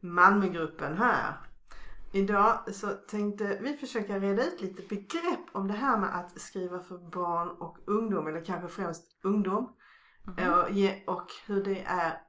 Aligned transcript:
Malmögruppen 0.00 0.96
här. 0.98 1.34
Idag 2.12 2.74
så 2.74 2.86
tänkte 2.90 3.58
vi 3.60 3.76
försöka 3.76 4.18
reda 4.18 4.44
ut 4.44 4.60
lite 4.60 4.82
begrepp 4.88 5.40
om 5.52 5.68
det 5.68 5.74
här 5.74 5.96
med 5.98 6.14
att 6.18 6.40
skriva 6.40 6.80
för 6.80 6.98
barn 6.98 7.48
och 7.48 7.78
ungdom, 7.86 8.26
eller 8.26 8.44
kanske 8.44 8.68
främst 8.68 9.04
ungdom. 9.22 9.76
Och, 10.26 10.70
ge- 10.70 11.02
och 11.06 11.26
hur 11.46 11.64
det 11.64 11.82
är 11.86 12.20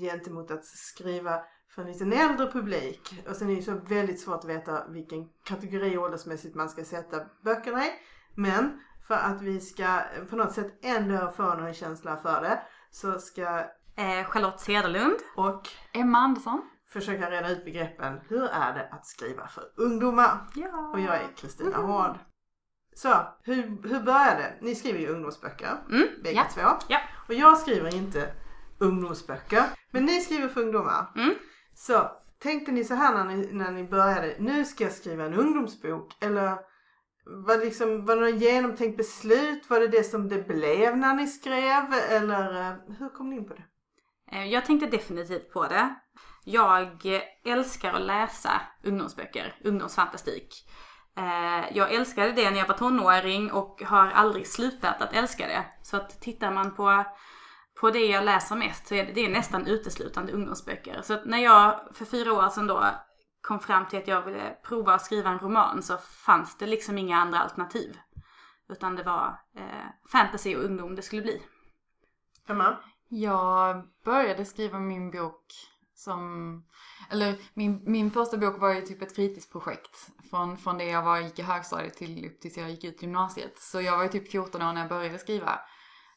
gentemot 0.00 0.50
att 0.50 0.64
skriva 0.64 1.40
för 1.68 1.82
en 1.82 1.88
lite 1.88 2.04
äldre 2.04 2.50
publik. 2.52 3.24
Och 3.28 3.36
sen 3.36 3.50
är 3.50 3.56
det 3.56 3.62
så 3.62 3.74
väldigt 3.74 4.20
svårt 4.20 4.38
att 4.38 4.44
veta 4.44 4.88
vilken 4.88 5.28
kategori 5.44 5.98
åldersmässigt 5.98 6.54
man 6.54 6.68
ska 6.68 6.84
sätta 6.84 7.16
böckerna 7.44 7.84
i. 7.86 7.90
Men 8.34 8.80
för 9.08 9.14
att 9.14 9.42
vi 9.42 9.60
ska 9.60 10.00
på 10.30 10.36
något 10.36 10.52
sätt 10.52 10.78
ändå 10.82 11.32
få 11.36 11.54
någon 11.54 11.74
känsla 11.74 12.16
för 12.16 12.40
det 12.42 12.62
så 12.90 13.18
ska 13.18 13.64
Eh, 13.98 14.24
Charlotte 14.26 14.60
Cederlund. 14.60 15.16
och 15.36 15.68
Emma 15.92 16.18
Andersson. 16.18 16.62
Försöka 17.00 17.30
reda 17.30 17.50
ut 17.50 17.64
begreppen. 17.64 18.20
Hur 18.28 18.44
är 18.44 18.74
det 18.74 18.88
att 18.92 19.06
skriva 19.06 19.48
för 19.48 19.64
ungdomar? 19.76 20.38
Ja. 20.54 20.90
Och 20.94 21.00
jag 21.00 21.14
är 21.14 21.28
Kristina 21.36 21.76
Hård. 21.76 22.18
Så, 22.94 23.14
hur, 23.42 23.62
hur 23.88 24.00
började 24.00 24.36
det? 24.42 24.54
Ni 24.60 24.74
skriver 24.74 24.98
ju 24.98 25.08
ungdomsböcker, 25.08 25.70
Mm, 25.90 26.06
bägge 26.22 26.36
ja. 26.36 26.44
två. 26.54 26.84
Ja. 26.88 26.98
Och 27.28 27.34
jag 27.34 27.58
skriver 27.58 27.94
inte 27.94 28.32
ungdomsböcker, 28.78 29.64
men 29.90 30.04
ni 30.04 30.20
skriver 30.20 30.48
för 30.48 30.60
ungdomar. 30.60 31.12
Mm. 31.16 31.34
Så, 31.74 32.10
tänkte 32.38 32.72
ni 32.72 32.84
så 32.84 32.94
här 32.94 33.14
när 33.14 33.24
ni, 33.24 33.48
när 33.52 33.70
ni 33.70 33.84
började, 33.84 34.36
nu 34.38 34.64
ska 34.64 34.84
jag 34.84 34.92
skriva 34.92 35.24
en 35.24 35.34
ungdomsbok? 35.34 36.16
Eller 36.20 36.58
var 37.46 37.58
det, 37.58 37.64
liksom, 37.64 38.06
var 38.06 38.16
det 38.16 38.30
något 38.30 38.40
genomtänkt 38.42 38.96
beslut? 38.96 39.70
Var 39.70 39.80
det 39.80 39.88
det 39.88 40.04
som 40.04 40.28
det 40.28 40.48
blev 40.48 40.96
när 40.98 41.14
ni 41.14 41.26
skrev? 41.26 41.84
Eller 42.10 42.60
eh, 42.60 42.76
hur 42.98 43.08
kom 43.08 43.30
ni 43.30 43.36
in 43.36 43.48
på 43.48 43.54
det? 43.54 43.64
Eh, 44.32 44.46
jag 44.46 44.64
tänkte 44.64 44.86
definitivt 44.86 45.52
på 45.52 45.66
det. 45.66 45.94
Jag 46.44 47.06
älskar 47.44 47.92
att 47.92 48.02
läsa 48.02 48.60
ungdomsböcker, 48.82 49.56
ungdomsfantastik. 49.64 50.68
Eh, 51.16 51.76
jag 51.76 51.94
älskade 51.94 52.32
det 52.32 52.50
när 52.50 52.58
jag 52.58 52.68
var 52.68 52.74
tonåring 52.74 53.52
och 53.52 53.82
har 53.82 54.10
aldrig 54.10 54.46
slutat 54.46 55.02
att 55.02 55.12
älska 55.12 55.46
det. 55.46 55.64
Så 55.82 55.96
att 55.96 56.20
tittar 56.20 56.50
man 56.50 56.74
på, 56.74 57.04
på 57.80 57.90
det 57.90 58.06
jag 58.06 58.24
läser 58.24 58.56
mest 58.56 58.86
så 58.86 58.94
är 58.94 59.06
det, 59.06 59.12
det 59.12 59.24
är 59.24 59.30
nästan 59.30 59.66
uteslutande 59.66 60.32
ungdomsböcker. 60.32 61.02
Så 61.02 61.14
att 61.14 61.24
när 61.24 61.38
jag 61.38 61.80
för 61.92 62.04
fyra 62.04 62.32
år 62.32 62.48
sedan 62.48 62.66
då 62.66 62.84
kom 63.40 63.60
fram 63.60 63.86
till 63.86 63.98
att 63.98 64.08
jag 64.08 64.22
ville 64.22 64.56
prova 64.62 64.94
att 64.94 65.04
skriva 65.04 65.30
en 65.30 65.38
roman 65.38 65.82
så 65.82 65.96
fanns 65.98 66.58
det 66.58 66.66
liksom 66.66 66.98
inga 66.98 67.18
andra 67.18 67.38
alternativ. 67.38 67.98
Utan 68.68 68.96
det 68.96 69.02
var 69.02 69.40
eh, 69.56 70.08
fantasy 70.12 70.56
och 70.56 70.64
ungdom 70.64 70.94
det 70.94 71.02
skulle 71.02 71.22
bli. 71.22 71.42
Emma? 72.48 72.76
Jag 73.08 73.88
började 74.04 74.44
skriva 74.44 74.78
min 74.78 75.10
bok 75.10 75.44
som, 75.94 76.62
eller 77.10 77.36
min, 77.54 77.82
min 77.84 78.10
första 78.10 78.36
bok 78.36 78.60
var 78.60 78.74
ju 78.74 78.80
typ 78.80 79.02
ett 79.02 79.14
fritidsprojekt. 79.14 80.10
Från, 80.30 80.56
från 80.56 80.78
det 80.78 80.84
jag 80.84 81.02
var, 81.02 81.18
gick 81.18 81.38
i 81.38 81.42
högstadiet 81.42 81.94
till 81.94 82.26
upp 82.26 82.40
tills 82.40 82.56
jag 82.56 82.70
gick 82.70 82.84
ut 82.84 83.02
gymnasiet. 83.02 83.58
Så 83.58 83.80
jag 83.80 83.96
var 83.96 84.02
ju 84.02 84.08
typ 84.08 84.30
14 84.30 84.62
år 84.62 84.72
när 84.72 84.80
jag 84.80 84.88
började 84.88 85.18
skriva. 85.18 85.60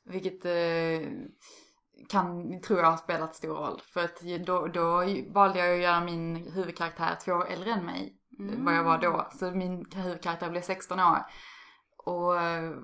Vilket 0.05 0.45
eh, 0.45 1.11
kan, 2.09 2.61
tror 2.61 2.79
jag 2.79 2.91
har 2.91 2.97
spelat 2.97 3.35
stor 3.35 3.55
roll. 3.55 3.81
För 3.93 4.03
att 4.03 4.21
då, 4.45 4.67
då 4.67 4.97
valde 5.33 5.59
jag 5.59 5.75
att 5.75 5.81
göra 5.81 6.01
min 6.01 6.35
huvudkaraktär 6.35 7.17
två 7.25 7.31
år 7.31 7.47
äldre 7.47 7.71
än 7.71 7.85
mig. 7.85 8.15
Vad 8.37 8.75
jag 8.75 8.83
var 8.83 8.97
då. 8.97 9.29
Så 9.31 9.51
min 9.51 9.85
huvudkaraktär 9.95 10.49
blev 10.49 10.61
16 10.61 10.99
år. 10.99 11.25
Och 11.97 12.41
eh, 12.41 12.77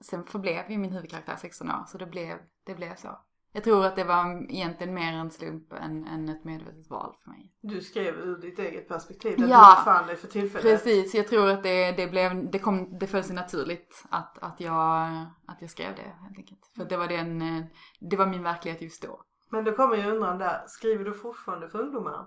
sen 0.00 0.24
förblev 0.24 0.70
ju 0.70 0.78
min 0.78 0.92
huvudkaraktär 0.92 1.36
16 1.36 1.70
år. 1.70 1.84
Så 1.86 1.98
det 1.98 2.06
blev, 2.06 2.38
det 2.64 2.74
blev 2.74 2.96
så. 2.96 3.18
Jag 3.52 3.64
tror 3.64 3.84
att 3.84 3.96
det 3.96 4.04
var 4.04 4.46
egentligen 4.50 4.94
mer 4.94 5.12
en 5.12 5.30
slump 5.30 5.72
än, 5.72 6.06
än 6.06 6.28
ett 6.28 6.44
medvetet 6.44 6.90
val 6.90 7.14
för 7.24 7.30
mig. 7.30 7.52
Du 7.60 7.80
skrev 7.80 8.14
ur 8.14 8.38
ditt 8.38 8.58
eget 8.58 8.88
perspektiv, 8.88 9.38
där 9.38 9.48
Ja, 9.48 9.76
du 9.76 9.80
befann 9.80 10.06
dig 10.06 10.16
för 10.16 10.28
tillfället. 10.28 10.62
Precis, 10.62 11.14
jag 11.14 11.28
tror 11.28 11.50
att 11.50 11.62
det, 11.62 11.92
det 11.92 12.06
blev, 12.06 12.50
det 12.50 12.58
kom, 12.58 12.98
det 12.98 13.06
föll 13.06 13.24
sig 13.24 13.34
naturligt 13.34 14.04
att, 14.10 14.38
att 14.38 14.60
jag, 14.60 15.06
att 15.46 15.58
jag 15.60 15.70
skrev 15.70 15.94
det 15.96 16.12
helt 16.22 16.38
enkelt. 16.38 16.70
För 16.76 16.84
det 16.84 16.96
var 16.96 17.08
den, 17.08 17.64
det 18.00 18.16
var 18.16 18.26
min 18.26 18.42
verklighet 18.42 18.82
just 18.82 19.02
då. 19.02 19.22
Men 19.50 19.64
då 19.64 19.72
kommer 19.72 19.96
ju 19.96 20.10
undran 20.10 20.38
där, 20.38 20.64
skriver 20.66 21.04
du 21.04 21.14
fortfarande 21.14 21.68
för 21.68 21.78
ungdomar? 21.78 22.26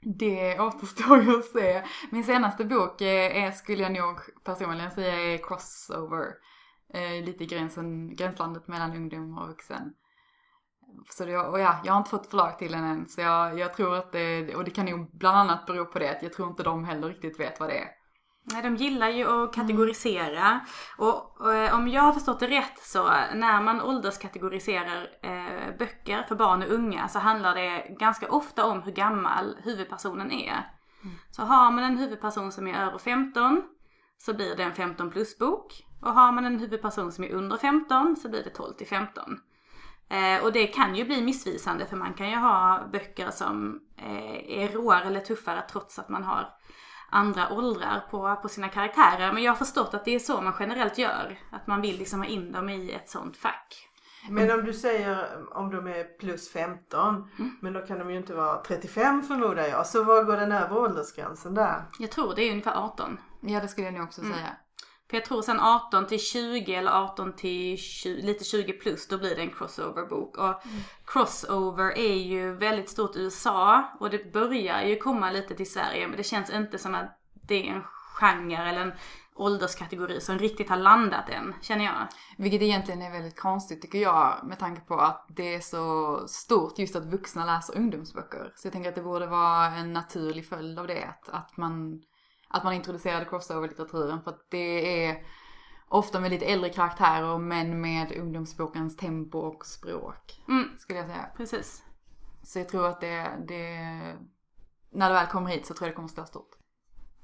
Det 0.00 0.60
återstår 0.60 1.22
ju 1.22 1.38
att 1.38 1.44
se. 1.44 1.82
Min 2.10 2.24
senaste 2.24 2.64
bok 2.64 3.00
är, 3.00 3.50
skulle 3.50 3.82
jag 3.82 3.92
nog 3.92 4.20
personligen 4.44 4.90
säga 4.90 5.14
är 5.14 5.38
crossover. 5.38 6.26
Eh, 6.94 7.24
lite 7.24 7.44
gränsen, 7.44 8.16
gränslandet 8.16 8.68
mellan 8.68 8.96
ungdom 8.96 9.38
och 9.38 9.48
vuxen. 9.48 9.94
Så 11.10 11.24
det, 11.24 11.38
och 11.38 11.60
ja, 11.60 11.80
jag 11.84 11.92
har 11.92 11.98
inte 11.98 12.10
fått 12.10 12.30
förlag 12.30 12.58
till 12.58 12.72
den 12.72 12.84
än. 12.84 13.08
Så 13.08 13.20
jag, 13.20 13.58
jag 13.58 13.74
tror 13.74 13.96
att 13.96 14.12
det, 14.12 14.54
och 14.54 14.64
det 14.64 14.70
kan 14.70 14.86
nog 14.86 15.10
bland 15.18 15.36
annat 15.38 15.66
bero 15.66 15.84
på 15.84 15.98
det 15.98 16.10
att 16.10 16.22
jag 16.22 16.32
tror 16.32 16.48
inte 16.48 16.62
de 16.62 16.84
heller 16.84 17.08
riktigt 17.08 17.40
vet 17.40 17.60
vad 17.60 17.68
det 17.68 17.78
är. 17.78 17.88
Nej, 18.46 18.62
de 18.62 18.76
gillar 18.76 19.08
ju 19.08 19.44
att 19.44 19.54
kategorisera. 19.54 20.60
Och, 20.98 21.40
och 21.40 21.54
eh, 21.54 21.74
om 21.74 21.88
jag 21.88 22.02
har 22.02 22.12
förstått 22.12 22.40
det 22.40 22.46
rätt 22.46 22.78
så 22.78 23.04
när 23.34 23.62
man 23.62 23.80
ålderskategoriserar 23.80 25.08
eh, 25.22 25.76
böcker 25.78 26.22
för 26.28 26.34
barn 26.34 26.62
och 26.62 26.70
unga 26.70 27.08
så 27.08 27.18
handlar 27.18 27.54
det 27.54 27.96
ganska 27.98 28.28
ofta 28.28 28.66
om 28.66 28.82
hur 28.82 28.92
gammal 28.92 29.56
huvudpersonen 29.62 30.32
är. 30.32 30.70
Så 31.30 31.42
har 31.42 31.70
man 31.70 31.84
en 31.84 31.98
huvudperson 31.98 32.52
som 32.52 32.66
är 32.66 32.86
över 32.86 32.98
15 32.98 33.62
så 34.18 34.34
blir 34.34 34.56
det 34.56 34.62
en 34.62 34.74
15 34.74 35.10
plus 35.10 35.38
bok. 35.38 35.84
Och 36.02 36.14
har 36.14 36.32
man 36.32 36.44
en 36.44 36.58
huvudperson 36.58 37.12
som 37.12 37.24
är 37.24 37.32
under 37.32 37.56
15 37.56 38.16
så 38.16 38.28
blir 38.28 38.44
det 38.44 38.50
12 38.50 38.72
till 38.74 38.86
15. 38.86 39.38
Eh, 40.08 40.44
och 40.44 40.52
det 40.52 40.66
kan 40.66 40.94
ju 40.94 41.04
bli 41.04 41.22
missvisande 41.22 41.86
för 41.86 41.96
man 41.96 42.14
kan 42.14 42.30
ju 42.30 42.36
ha 42.36 42.88
böcker 42.92 43.30
som 43.30 43.80
eh, 43.96 44.62
är 44.62 44.68
råare 44.68 45.04
eller 45.04 45.20
tuffare 45.20 45.62
trots 45.70 45.98
att 45.98 46.08
man 46.08 46.24
har 46.24 46.48
andra 47.10 47.52
åldrar 47.52 48.04
på, 48.10 48.36
på 48.42 48.48
sina 48.48 48.68
karaktärer. 48.68 49.32
Men 49.32 49.42
jag 49.42 49.52
har 49.52 49.56
förstått 49.56 49.94
att 49.94 50.04
det 50.04 50.14
är 50.14 50.18
så 50.18 50.40
man 50.40 50.54
generellt 50.60 50.98
gör. 50.98 51.38
Att 51.50 51.66
man 51.66 51.80
vill 51.80 51.98
liksom 51.98 52.20
ha 52.20 52.26
in 52.26 52.52
dem 52.52 52.68
i 52.68 52.92
ett 52.92 53.10
sånt 53.10 53.36
fack. 53.36 53.88
Men 54.28 54.50
om 54.50 54.64
du 54.64 54.72
säger 54.72 55.28
om 55.56 55.70
de 55.70 55.86
är 55.86 56.18
plus 56.18 56.52
15, 56.52 57.30
men 57.60 57.72
då 57.72 57.80
kan 57.80 57.98
de 57.98 58.10
ju 58.10 58.16
inte 58.16 58.34
vara 58.34 58.62
35 58.62 59.22
förmodar 59.22 59.62
jag. 59.62 59.86
Så 59.86 60.04
var 60.04 60.24
går 60.24 60.36
den 60.36 60.52
övre 60.52 60.78
åldersgränsen 60.78 61.54
där? 61.54 61.84
Jag 61.98 62.10
tror 62.10 62.34
det 62.34 62.42
är 62.42 62.50
ungefär 62.50 62.84
18. 62.84 63.18
Ja 63.40 63.60
det 63.60 63.68
skulle 63.68 63.86
jag 63.86 63.94
nog 63.94 64.04
också 64.04 64.20
säga. 64.20 64.56
För 65.10 65.16
jag 65.16 65.24
tror 65.24 65.42
sen 65.42 65.60
18 65.60 66.06
till 66.06 66.20
20 66.20 66.74
eller 66.74 66.92
18 66.92 67.36
till 67.36 67.78
20, 67.78 68.22
lite 68.22 68.44
20 68.44 68.72
plus 68.72 69.08
då 69.08 69.18
blir 69.18 69.36
det 69.36 69.42
en 69.42 69.50
crossover-bok. 69.50 70.38
Och 70.38 70.62
crossover 71.06 71.98
är 71.98 72.14
ju 72.14 72.52
väldigt 72.52 72.88
stort 72.88 73.16
i 73.16 73.20
USA 73.20 73.84
och 74.00 74.10
det 74.10 74.32
börjar 74.32 74.82
ju 74.82 74.96
komma 74.96 75.30
lite 75.30 75.54
till 75.54 75.72
Sverige 75.72 76.08
men 76.08 76.16
det 76.16 76.22
känns 76.22 76.50
inte 76.50 76.78
som 76.78 76.94
att 76.94 77.18
det 77.32 77.68
är 77.68 77.72
en 77.72 77.82
genre 78.14 78.68
eller 78.68 78.80
en 78.80 78.92
ålderskategori 79.34 80.20
som 80.20 80.38
riktigt 80.38 80.68
har 80.68 80.76
landat 80.76 81.28
än, 81.28 81.54
känner 81.62 81.84
jag. 81.84 82.08
Vilket 82.36 82.62
egentligen 82.62 83.02
är 83.02 83.10
väldigt 83.10 83.40
konstigt 83.40 83.82
tycker 83.82 83.98
jag 83.98 84.40
med 84.44 84.58
tanke 84.58 84.80
på 84.80 84.94
att 84.94 85.26
det 85.28 85.54
är 85.54 85.60
så 85.60 86.20
stort 86.28 86.78
just 86.78 86.96
att 86.96 87.04
vuxna 87.04 87.44
läser 87.44 87.76
ungdomsböcker. 87.76 88.52
Så 88.56 88.66
jag 88.66 88.72
tänker 88.72 88.88
att 88.88 88.94
det 88.94 89.02
borde 89.02 89.26
vara 89.26 89.66
en 89.66 89.92
naturlig 89.92 90.48
följd 90.48 90.78
av 90.78 90.86
det. 90.86 91.14
Att, 91.26 91.56
man, 91.56 92.02
att 92.54 92.64
man 92.64 92.72
introducerade 92.72 93.24
crossover-litteraturen 93.24 94.22
för 94.22 94.30
att 94.30 94.46
det 94.50 95.04
är 95.06 95.26
ofta 95.88 96.20
med 96.20 96.30
lite 96.30 96.44
äldre 96.46 96.70
karaktärer 96.70 97.38
men 97.38 97.80
med 97.80 98.12
ungdomsbokens 98.12 98.96
tempo 98.96 99.38
och 99.38 99.66
språk. 99.66 100.42
Mm, 100.48 100.78
Skulle 100.78 100.98
jag 100.98 101.08
säga. 101.08 101.26
precis. 101.36 101.82
Så 102.42 102.58
jag 102.58 102.68
tror 102.68 102.86
att 102.86 103.00
det, 103.00 103.44
det 103.48 103.78
när 104.90 105.08
det 105.08 105.14
väl 105.14 105.26
kommer 105.26 105.50
hit 105.50 105.66
så 105.66 105.74
tror 105.74 105.86
jag 105.86 105.92
det 105.92 105.96
kommer 105.96 106.08
slå 106.08 106.24
stort. 106.24 106.50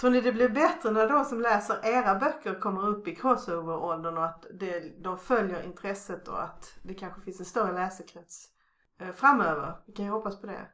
Tror 0.01 0.11
ni 0.11 0.21
det 0.21 0.33
blir 0.33 0.49
bättre 0.49 0.91
när 0.91 1.09
de 1.09 1.25
som 1.25 1.41
läser 1.41 1.87
era 1.87 2.15
böcker 2.15 2.61
kommer 2.61 2.89
upp 2.89 3.09
i 3.09 3.17
crossover-åldern 3.17 4.19
och 4.19 4.25
att 4.25 4.47
det, 4.61 5.03
de 5.05 5.19
följer 5.19 5.63
intresset 5.63 6.29
och 6.29 6.43
att 6.43 6.75
det 6.83 6.95
kanske 6.95 7.21
finns 7.21 7.41
en 7.41 7.47
större 7.47 7.73
läsekrets 7.73 8.49
eh, 9.01 9.13
framöver? 9.13 9.77
Vi 9.87 9.93
kan 9.93 10.05
ju 10.05 10.11
hoppas 10.11 10.41
på 10.41 10.47
det. 10.47 10.69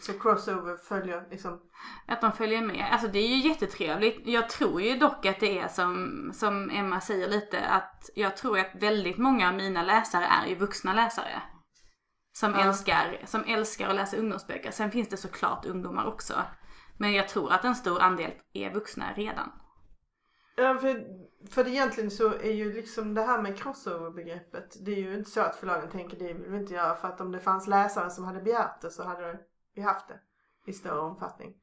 Så 0.00 0.12
crossover 0.12 0.76
följer 0.76 1.28
liksom 1.30 1.60
Att 2.06 2.20
de 2.20 2.32
följer 2.32 2.62
med. 2.62 2.88
Alltså 2.92 3.08
det 3.08 3.18
är 3.18 3.28
ju 3.28 3.48
jättetrevligt. 3.48 4.20
Jag 4.24 4.48
tror 4.48 4.82
ju 4.82 4.98
dock 4.98 5.26
att 5.26 5.40
det 5.40 5.58
är 5.58 5.68
som, 5.68 6.30
som 6.34 6.70
Emma 6.70 7.00
säger 7.00 7.28
lite 7.28 7.60
att 7.66 8.10
jag 8.14 8.36
tror 8.36 8.58
att 8.58 8.74
väldigt 8.74 9.18
många 9.18 9.48
av 9.48 9.54
mina 9.54 9.82
läsare 9.82 10.24
är 10.24 10.46
ju 10.48 10.54
vuxna 10.54 10.94
läsare. 10.94 11.42
Som, 12.32 12.52
Ja. 12.52 12.60
älskar, 12.64 13.20
som 13.24 13.44
älskar 13.44 13.88
att 13.88 13.94
läsa 13.96 14.16
ungdomsböcker. 14.16 14.70
Sen 14.70 14.90
finns 14.90 15.08
det 15.08 15.16
såklart 15.16 15.66
ungdomar 15.66 16.04
också. 16.06 16.34
Men 16.98 17.12
jag 17.12 17.28
tror 17.28 17.52
att 17.52 17.64
en 17.64 17.74
stor 17.74 18.00
andel 18.00 18.30
är 18.52 18.74
vuxna 18.74 19.04
redan. 19.16 19.52
Ja, 20.56 20.78
för, 20.78 21.04
för 21.50 21.68
egentligen 21.68 22.10
så 22.10 22.32
är 22.32 22.52
ju 22.52 22.72
liksom 22.72 23.14
det 23.14 23.22
här 23.22 23.42
med 23.42 23.58
crossover-begreppet. 23.58 24.76
Det 24.84 24.90
är 24.90 24.96
ju 24.96 25.14
inte 25.14 25.30
så 25.30 25.40
att 25.40 25.56
förlagen 25.56 25.90
tänker 25.90 26.18
det 26.18 26.32
vill 26.32 26.50
vi 26.50 26.58
inte 26.58 26.74
göra. 26.74 26.94
För 26.94 27.08
att 27.08 27.20
om 27.20 27.32
det 27.32 27.40
fanns 27.40 27.66
läsare 27.66 28.10
som 28.10 28.24
hade 28.24 28.40
begärt 28.40 28.80
det 28.80 28.90
så 28.90 29.04
hade 29.04 29.38
vi 29.76 29.82
haft 29.82 30.08
det 30.08 30.20
i 30.66 30.72
större 30.72 31.00
omfattning. 31.00 31.54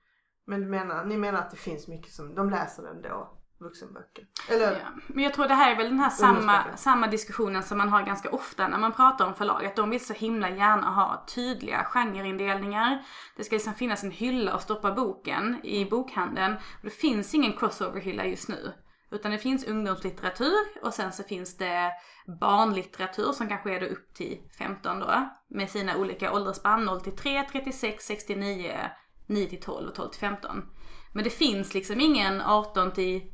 Men 0.45 0.61
du 0.61 0.67
menar, 0.67 1.05
ni 1.05 1.17
menar 1.17 1.39
att 1.39 1.51
det 1.51 1.57
finns 1.57 1.87
mycket 1.87 2.13
som, 2.13 2.35
de 2.35 2.49
läser 2.49 2.83
ändå, 2.83 3.37
vuxenböcker? 3.59 4.27
Eller? 4.49 4.71
Ja. 4.71 4.87
Men 5.07 5.23
jag 5.23 5.33
tror 5.33 5.47
det 5.47 5.53
här 5.53 5.71
är 5.71 5.77
väl 5.77 5.89
den 5.89 5.99
här 5.99 6.09
samma, 6.09 6.63
samma 6.75 7.07
diskussionen 7.07 7.63
som 7.63 7.77
man 7.77 7.89
har 7.89 8.03
ganska 8.03 8.29
ofta 8.29 8.67
när 8.67 8.77
man 8.77 8.91
pratar 8.91 9.27
om 9.27 9.33
förlag. 9.33 9.65
Att 9.65 9.75
de 9.75 9.89
vill 9.89 10.05
så 10.05 10.13
himla 10.13 10.49
gärna 10.49 10.89
ha 10.89 11.25
tydliga 11.35 11.83
genreindelningar. 11.83 13.05
Det 13.37 13.43
ska 13.43 13.55
liksom 13.55 13.73
finnas 13.73 14.03
en 14.03 14.11
hylla 14.11 14.53
att 14.53 14.61
stoppa 14.61 14.91
boken 14.91 15.59
i 15.63 15.85
bokhandeln. 15.85 16.53
Och 16.53 16.83
det 16.83 16.89
finns 16.89 17.33
ingen 17.33 17.53
crossover-hylla 17.53 18.25
just 18.25 18.49
nu. 18.49 18.73
Utan 19.13 19.31
det 19.31 19.37
finns 19.37 19.67
ungdomslitteratur 19.67 20.81
och 20.81 20.93
sen 20.93 21.11
så 21.11 21.23
finns 21.23 21.57
det 21.57 21.91
barnlitteratur 22.39 23.31
som 23.31 23.47
kanske 23.49 23.75
är 23.75 23.79
då 23.79 23.85
upp 23.85 24.13
till 24.13 24.39
15 24.57 24.99
då. 24.99 25.29
Med 25.47 25.69
sina 25.69 25.97
olika 25.97 26.33
åldersspann 26.33 26.85
0 26.85 27.01
till 27.01 27.15
3, 27.15 27.43
36, 27.51 28.05
69, 28.05 28.79
9 29.27 29.49
till 29.49 29.61
12 29.61 29.89
och 29.89 29.95
12 29.95 30.09
till 30.09 30.19
15. 30.19 30.65
Men 31.13 31.23
det 31.23 31.29
finns 31.29 31.73
liksom 31.73 32.01
ingen 32.01 32.41
18 32.41 32.93
till 32.93 33.31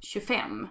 25. 0.00 0.66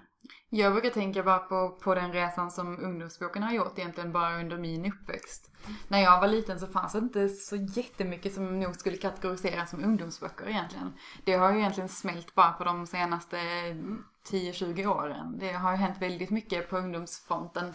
Jag 0.49 0.73
brukar 0.73 0.89
tänka 0.89 1.23
bara 1.23 1.39
på, 1.39 1.79
på 1.83 1.95
den 1.95 2.13
resan 2.13 2.51
som 2.51 2.79
ungdomsboken 2.79 3.43
har 3.43 3.53
gjort 3.53 3.79
egentligen 3.79 4.11
bara 4.11 4.39
under 4.39 4.57
min 4.57 4.93
uppväxt. 4.93 5.50
När 5.87 5.99
jag 5.99 6.21
var 6.21 6.27
liten 6.27 6.59
så 6.59 6.67
fanns 6.67 6.93
det 6.93 6.99
inte 6.99 7.29
så 7.29 7.55
jättemycket 7.55 8.33
som 8.33 8.59
nog 8.59 8.75
skulle 8.75 8.97
kategoriseras 8.97 9.69
som 9.69 9.83
ungdomsböcker 9.83 10.49
egentligen. 10.49 10.93
Det 11.23 11.33
har 11.33 11.51
ju 11.51 11.59
egentligen 11.59 11.89
smält 11.89 12.35
bara 12.35 12.51
på 12.51 12.63
de 12.63 12.87
senaste 12.87 13.37
10-20 14.29 14.85
åren. 14.85 15.37
Det 15.39 15.51
har 15.51 15.71
ju 15.71 15.77
hänt 15.77 16.01
väldigt 16.01 16.29
mycket 16.29 16.69
på 16.69 16.77
ungdomsfronten. 16.77 17.73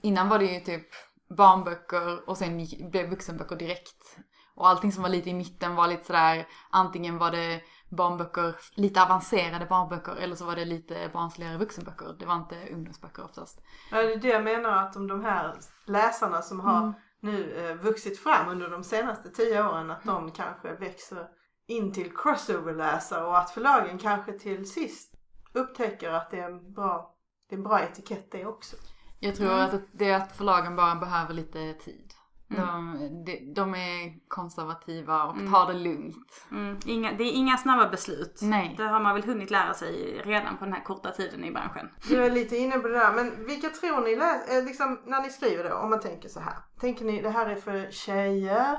Innan 0.00 0.28
var 0.28 0.38
det 0.38 0.44
ju 0.44 0.60
typ 0.60 0.88
barnböcker 1.36 2.28
och 2.28 2.38
sen 2.38 2.66
blev 2.90 3.10
vuxenböcker 3.10 3.56
direkt. 3.56 4.18
Och 4.54 4.68
allting 4.68 4.92
som 4.92 5.02
var 5.02 5.10
lite 5.10 5.30
i 5.30 5.34
mitten 5.34 5.74
var 5.74 5.88
lite 5.88 6.04
sådär, 6.04 6.46
antingen 6.70 7.18
var 7.18 7.30
det 7.30 7.60
barnböcker, 7.88 8.56
lite 8.74 9.02
avancerade 9.02 9.66
barnböcker 9.66 10.16
eller 10.16 10.36
så 10.36 10.44
var 10.44 10.56
det 10.56 10.64
lite 10.64 11.10
barnsligare 11.12 11.58
vuxenböcker. 11.58 12.16
Det 12.18 12.26
var 12.26 12.36
inte 12.36 12.68
ungdomsböcker 12.72 13.24
oftast. 13.24 13.62
Ja, 13.90 14.02
det 14.02 14.12
är 14.12 14.16
det 14.16 14.28
jag 14.28 14.44
menar 14.44 14.70
att 14.70 14.96
om 14.96 15.06
de 15.08 15.24
här 15.24 15.54
läsarna 15.86 16.42
som 16.42 16.60
har 16.60 16.94
nu 17.24 17.54
eh, 17.56 17.74
vuxit 17.76 18.18
fram 18.18 18.48
under 18.48 18.70
de 18.70 18.84
senaste 18.84 19.30
tio 19.30 19.68
åren 19.68 19.90
att 19.90 20.04
de 20.04 20.30
kanske 20.30 20.72
växer 20.74 21.26
in 21.66 21.92
till 21.92 22.16
crossover-läsare 22.16 23.24
och 23.24 23.38
att 23.38 23.50
förlagen 23.50 23.98
kanske 23.98 24.38
till 24.38 24.70
sist 24.70 25.14
upptäcker 25.52 26.10
att 26.10 26.30
det 26.30 26.40
är 26.40 26.50
en 26.50 26.72
bra, 26.72 27.14
det 27.48 27.54
är 27.54 27.56
en 27.56 27.64
bra 27.64 27.80
etikett 27.80 28.32
det 28.32 28.46
också. 28.46 28.76
Jag 29.20 29.36
tror 29.36 29.52
att 29.52 29.74
det 29.92 30.10
är 30.10 30.16
att 30.16 30.36
förlagen 30.36 30.76
bara 30.76 30.94
behöver 30.94 31.34
lite 31.34 31.72
tid. 31.72 32.14
De, 32.56 33.24
de, 33.24 33.52
de 33.54 33.74
är 33.74 34.28
konservativa 34.28 35.24
och 35.24 35.36
tar 35.36 35.72
det 35.72 35.78
lugnt. 35.78 36.46
Mm, 36.50 36.78
inga, 36.86 37.12
det 37.12 37.24
är 37.24 37.32
inga 37.32 37.56
snabba 37.56 37.88
beslut. 37.88 38.40
Nej. 38.42 38.74
Det 38.76 38.82
har 38.82 39.00
man 39.00 39.14
väl 39.14 39.24
hunnit 39.24 39.50
lära 39.50 39.74
sig 39.74 40.22
redan 40.24 40.56
på 40.56 40.64
den 40.64 40.74
här 40.74 40.84
korta 40.84 41.10
tiden 41.10 41.44
i 41.44 41.50
branschen. 41.50 41.88
Du 42.08 42.24
är 42.24 42.30
lite 42.30 42.56
inne 42.56 42.78
på 42.78 42.88
det 42.88 42.98
där 42.98 43.12
men 43.12 43.46
vilka 43.46 43.68
tror 43.68 44.00
ni 44.00 44.12
eh, 44.12 44.64
liksom, 44.64 45.00
när 45.06 45.22
ni 45.22 45.30
skriver 45.30 45.64
det 45.64 45.74
om 45.74 45.90
man 45.90 46.00
tänker 46.00 46.28
så 46.28 46.40
här. 46.40 46.54
Tänker 46.80 47.04
ni 47.04 47.22
det 47.22 47.30
här 47.30 47.46
är 47.46 47.56
för 47.56 47.90
tjejer 47.90 48.78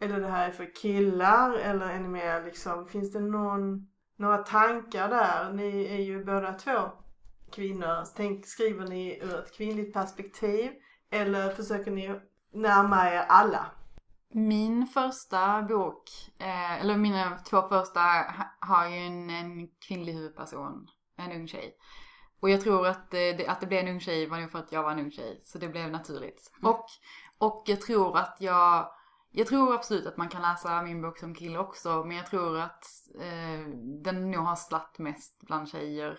eller 0.00 0.20
det 0.20 0.28
här 0.28 0.48
är 0.48 0.52
för 0.52 0.74
killar 0.74 1.52
eller 1.52 1.86
är 1.86 2.00
ni 2.00 2.08
mer 2.08 2.44
liksom, 2.44 2.86
finns 2.86 3.12
det 3.12 3.20
någon, 3.20 3.86
några 4.18 4.38
tankar 4.38 5.08
där? 5.08 5.52
Ni 5.52 5.86
är 5.86 6.00
ju 6.00 6.24
båda 6.24 6.52
två 6.52 6.90
kvinnor. 7.52 8.04
Tänk, 8.16 8.46
skriver 8.46 8.86
ni 8.86 9.20
ur 9.22 9.38
ett 9.38 9.56
kvinnligt 9.56 9.94
perspektiv 9.94 10.70
eller 11.10 11.50
försöker 11.50 11.90
ni 11.90 12.20
närma 12.56 13.10
er 13.10 13.24
alla? 13.28 13.66
Min 14.28 14.86
första 14.86 15.62
bok, 15.62 16.10
eh, 16.38 16.80
eller 16.80 16.96
mina 16.96 17.38
två 17.38 17.62
första 17.62 18.00
ha- 18.00 18.56
har 18.60 18.88
ju 18.88 18.96
en, 18.96 19.30
en 19.30 19.68
kvinnlig 19.88 20.12
huvudperson, 20.12 20.86
en 21.16 21.32
ung 21.32 21.48
tjej. 21.48 21.76
Och 22.40 22.50
jag 22.50 22.60
tror 22.60 22.86
att 22.86 23.14
eh, 23.14 23.18
det, 23.18 23.46
att 23.48 23.60
det 23.60 23.66
blev 23.66 23.80
en 23.80 23.88
ung 23.92 24.00
tjej 24.00 24.26
var 24.26 24.38
nog 24.38 24.50
för 24.50 24.58
att 24.58 24.72
jag 24.72 24.82
var 24.82 24.90
en 24.90 24.98
ung 24.98 25.10
tjej, 25.10 25.40
så 25.44 25.58
det 25.58 25.68
blev 25.68 25.90
naturligt. 25.90 26.52
Och, 26.62 26.86
och 27.38 27.62
jag 27.66 27.80
tror 27.80 28.18
att 28.18 28.36
jag, 28.40 28.90
jag 29.30 29.46
tror 29.46 29.74
absolut 29.74 30.06
att 30.06 30.16
man 30.16 30.28
kan 30.28 30.42
läsa 30.42 30.82
min 30.82 31.02
bok 31.02 31.18
som 31.18 31.34
kille 31.34 31.58
också, 31.58 32.04
men 32.04 32.16
jag 32.16 32.26
tror 32.26 32.58
att 32.60 32.84
eh, 33.20 33.68
den 34.02 34.30
nog 34.30 34.44
har 34.44 34.56
slatt 34.56 34.98
mest 34.98 35.40
bland 35.40 35.68
tjejer. 35.68 36.18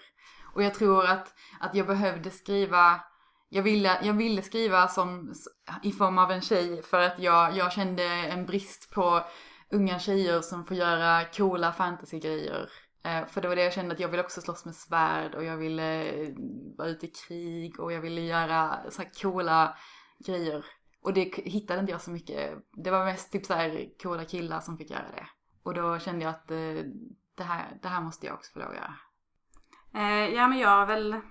Och 0.54 0.63
jag 0.63 0.74
tror 0.74 1.06
att, 1.06 1.33
att 1.60 1.75
jag 1.75 1.88
behövde 1.88 2.31
skriva 2.31 3.01
jag 3.50 3.64
ville, 3.64 4.00
jag 4.04 4.14
ville 4.14 4.42
skriva 4.42 4.88
som, 4.88 5.34
i 5.84 5.92
form 5.92 6.18
av 6.18 6.32
en 6.32 6.42
tjej 6.42 6.82
för 6.82 7.02
att 7.02 7.20
jag, 7.20 7.58
jag 7.58 7.74
kände 7.74 8.04
en 8.04 8.46
brist 8.46 8.92
på 8.92 9.24
unga 9.72 10.00
tjejer 10.00 10.42
som 10.42 10.66
får 10.66 10.78
göra 10.78 11.26
coola 11.26 11.72
fantasygrejer. 11.72 12.70
Eh, 13.04 13.28
för 13.28 13.42
det 13.42 13.48
var 13.48 13.56
det 13.56 13.64
jag 13.64 13.74
kände 13.74 13.94
att 13.94 14.00
jag 14.00 14.08
ville 14.08 14.24
också 14.24 14.42
slåss 14.42 14.66
med 14.66 14.76
svärd 14.76 15.36
och 15.36 15.44
jag 15.44 15.58
ville 15.58 16.04
eh, 16.04 16.30
vara 16.78 16.88
ute 16.88 17.06
i 17.06 17.10
krig 17.10 17.80
och 17.80 17.94
jag 17.94 18.02
ville 18.02 18.22
göra 18.22 18.80
så 18.90 19.02
här 19.02 19.10
coola 19.22 19.78
grejer. 20.26 20.66
Och 21.02 21.14
det 21.14 21.36
hittade 21.36 21.80
inte 21.80 21.92
jag 21.92 22.02
så 22.02 22.12
mycket. 22.12 22.54
Det 22.74 22.92
var 22.92 23.06
mest 23.06 23.32
typ 23.32 23.46
så 23.46 23.54
här 23.54 23.88
coola 24.04 24.26
killar 24.26 24.60
som 24.60 24.78
fick 24.78 24.90
göra 24.90 25.12
det. 25.16 25.28
Och 25.64 25.74
då 25.74 26.00
kände 26.00 26.26
jag 26.26 26.30
att 26.30 26.52
eh, 26.52 26.84
det, 27.36 27.44
här, 27.44 27.78
det 27.82 27.88
här 27.88 28.02
måste 28.02 28.26
jag 28.26 28.36
också 28.36 28.54
få 28.54 28.60
lov 28.60 28.70
att 28.70 28.76
göra. 28.76 28.94
Ja 30.28 30.48
men 30.48 30.60
jag 30.60 30.70
har 30.70 30.86
väl 30.86 31.22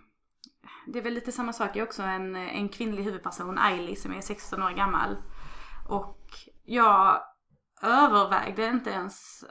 det 0.87 0.99
är 0.99 1.03
väl 1.03 1.15
lite 1.15 1.33
samma 1.33 1.53
sak. 1.53 1.71
Jag 1.71 1.77
är 1.77 1.83
också 1.83 2.03
en, 2.03 2.37
en 2.37 2.69
kvinnlig 2.69 3.03
huvudperson, 3.03 3.59
Ailey, 3.59 3.97
som 3.97 4.13
är 4.15 4.21
16 4.21 4.63
år 4.63 4.71
gammal. 4.71 5.17
Och 5.89 6.29
jag 6.65 7.23
övervägde 7.83 8.67
inte 8.67 8.91
ens 8.91 9.45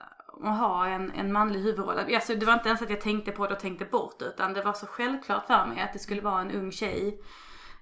att 0.43 0.57
ha 0.57 0.87
en, 0.87 1.11
en 1.11 1.31
manlig 1.31 1.59
huvudroll. 1.59 1.99
Alltså, 1.99 2.35
det 2.35 2.45
var 2.45 2.53
inte 2.53 2.69
ens 2.69 2.81
att 2.81 2.89
jag 2.89 3.01
tänkte 3.01 3.31
på 3.31 3.47
det 3.47 3.53
och 3.53 3.59
tänkte 3.59 3.85
bort 3.85 4.21
utan 4.21 4.53
det 4.53 4.63
var 4.63 4.73
så 4.73 4.85
självklart 4.85 5.47
för 5.47 5.65
mig 5.65 5.81
att 5.81 5.93
det 5.93 5.99
skulle 5.99 6.21
vara 6.21 6.41
en 6.41 6.51
ung 6.51 6.71
tjej. 6.71 7.21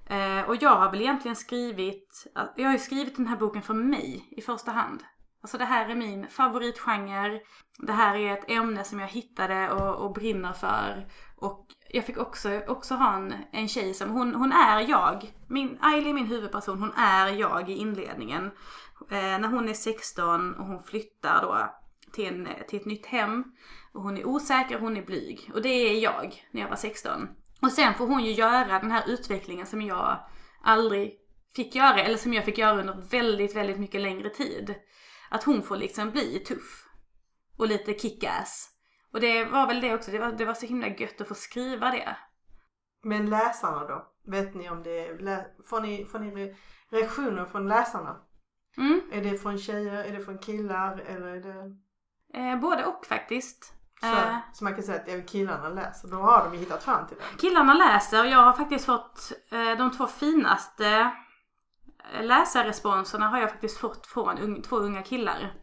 Eh, 0.06 0.42
och 0.42 0.56
jag 0.56 0.70
har 0.70 0.92
väl 0.92 1.02
egentligen 1.02 1.36
skrivit, 1.36 2.34
jag 2.56 2.66
har 2.66 2.74
ju 2.74 2.80
skrivit 2.80 3.16
den 3.16 3.28
här 3.28 3.38
boken 3.38 3.62
för 3.62 3.74
mig 3.74 4.28
i 4.32 4.42
första 4.42 4.72
hand. 4.72 5.04
Alltså 5.44 5.58
det 5.58 5.66
här 5.66 5.90
är 5.90 5.96
min 5.96 6.28
favoritgenre. 6.28 7.42
Det 7.78 7.94
här 7.94 8.16
är 8.16 8.34
ett 8.34 8.52
ämne 8.52 8.84
som 8.84 9.00
jag 9.00 9.08
hittade 9.08 9.72
och, 9.72 10.06
och 10.06 10.14
brinner 10.14 10.54
för. 10.54 11.08
Och 11.38 11.68
jag 11.90 12.06
fick 12.06 12.18
också, 12.18 12.62
också 12.68 12.96
ha 12.96 13.16
en, 13.16 13.34
en 13.52 13.68
tjej 13.68 13.94
som, 13.94 14.10
hon, 14.10 14.36
hon 14.36 14.52
är 14.52 14.90
jag. 14.90 15.34
Min, 15.48 15.78
Ailey, 15.82 16.14
min 16.14 16.26
huvudperson, 16.26 16.80
hon 16.80 16.94
är 16.94 17.28
jag 17.28 17.70
i 17.70 17.74
inledningen. 17.74 18.52
Eh, 19.12 19.40
när 19.40 19.48
hon 19.48 19.70
är 19.70 19.74
16 19.74 20.54
och 20.54 20.66
hon 20.66 20.84
flyttar 20.84 21.42
då 21.42 21.76
till, 22.14 22.28
en, 22.28 22.48
till 22.68 22.80
ett 22.80 22.86
nytt 22.86 23.06
hem. 23.06 23.44
Och 23.94 24.02
hon 24.02 24.18
är 24.18 24.28
osäker, 24.28 24.80
hon 24.80 24.98
är 24.98 25.06
blyg. 25.06 25.52
Och 25.54 25.62
det 25.62 25.70
är 25.70 26.00
jag 26.00 26.44
när 26.52 26.62
jag 26.62 26.70
var 26.70 26.76
16. 26.76 27.28
Och 27.62 27.72
sen 27.72 27.94
får 27.94 28.08
hon 28.08 28.24
ju 28.24 28.32
göra 28.32 28.80
den 28.80 28.92
här 28.92 29.04
utvecklingen 29.08 29.66
som 29.66 29.82
jag 29.82 30.20
aldrig 30.64 31.14
fick 31.56 31.76
göra. 31.76 32.04
Eller 32.04 32.18
som 32.18 32.34
jag 32.34 32.46
fick 32.46 32.58
göra 32.58 32.80
under 32.80 33.10
väldigt, 33.12 33.56
väldigt 33.56 33.80
mycket 33.80 34.02
längre 34.02 34.30
tid. 34.30 34.76
Att 35.34 35.44
hon 35.44 35.64
får 35.64 35.78
liksom 35.78 36.12
bli 36.12 36.40
tuff. 36.40 36.86
Och 37.58 37.68
lite 37.68 37.94
kick-ass. 37.94 38.70
Och 39.14 39.20
det 39.20 39.46
var 39.46 39.68
väl 39.68 39.82
det 39.82 39.94
också, 39.96 40.12
det 40.12 40.20
var, 40.20 40.32
det 40.32 40.46
var 40.46 40.54
så 40.54 40.66
himla 40.66 40.88
gött 40.88 41.22
att 41.22 41.28
få 41.28 41.36
skriva 41.36 41.92
det. 41.92 42.18
Men 43.04 43.30
läsarna 43.30 43.88
då? 43.88 44.08
Vet 44.32 44.54
ni 44.56 44.70
om 44.70 44.84
det 44.84 45.00
är, 45.08 45.48
får 45.70 45.82
ni, 45.82 46.06
får 46.06 46.20
ni 46.20 46.32
re- 46.32 46.56
reaktioner 46.92 47.46
från 47.46 47.68
läsarna? 47.68 48.16
Mm. 48.78 49.02
Är 49.12 49.22
det 49.24 49.38
från 49.38 49.58
tjejer, 49.58 50.04
är 50.04 50.18
det 50.18 50.24
från 50.26 50.38
killar 50.38 50.98
eller 50.98 51.28
är 51.28 51.42
det 51.42 51.76
Eh, 52.40 52.60
både 52.60 52.86
och 52.86 53.06
faktiskt. 53.06 53.74
så, 54.02 54.08
Eh, 54.08 54.38
så 54.54 54.64
man 54.64 54.74
kan 54.74 54.84
säga 54.84 55.18
att 55.20 55.30
killarna 55.30 55.70
läser? 55.70 56.08
Då 56.08 56.18
har 56.18 56.44
de 56.44 56.54
ju 56.54 56.60
hittat 56.60 56.84
fram 56.84 57.08
till 57.08 57.18
det. 57.18 57.42
killarna 57.42 57.74
läser. 57.74 58.24
Jag 58.26 58.38
har 58.40 58.54
faktiskt 58.54 58.86
fått 58.86 59.32
eh, 59.52 59.78
de 59.78 59.92
två 59.92 60.08
finaste 60.08 61.12
läsarresponserna 62.22 63.28
har 63.28 63.40
jag 63.40 63.52
faktiskt 63.52 63.78
fått 63.78 64.08
från 64.08 64.38
un, 64.38 64.62
två 64.62 64.76
unga 64.76 65.02
killar. 65.02 65.54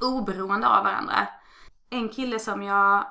Oberoende 0.00 0.68
av 0.68 0.84
varandra. 0.84 1.28
En 1.90 2.08
kille 2.08 2.38
som 2.38 2.62
jag 2.62 3.06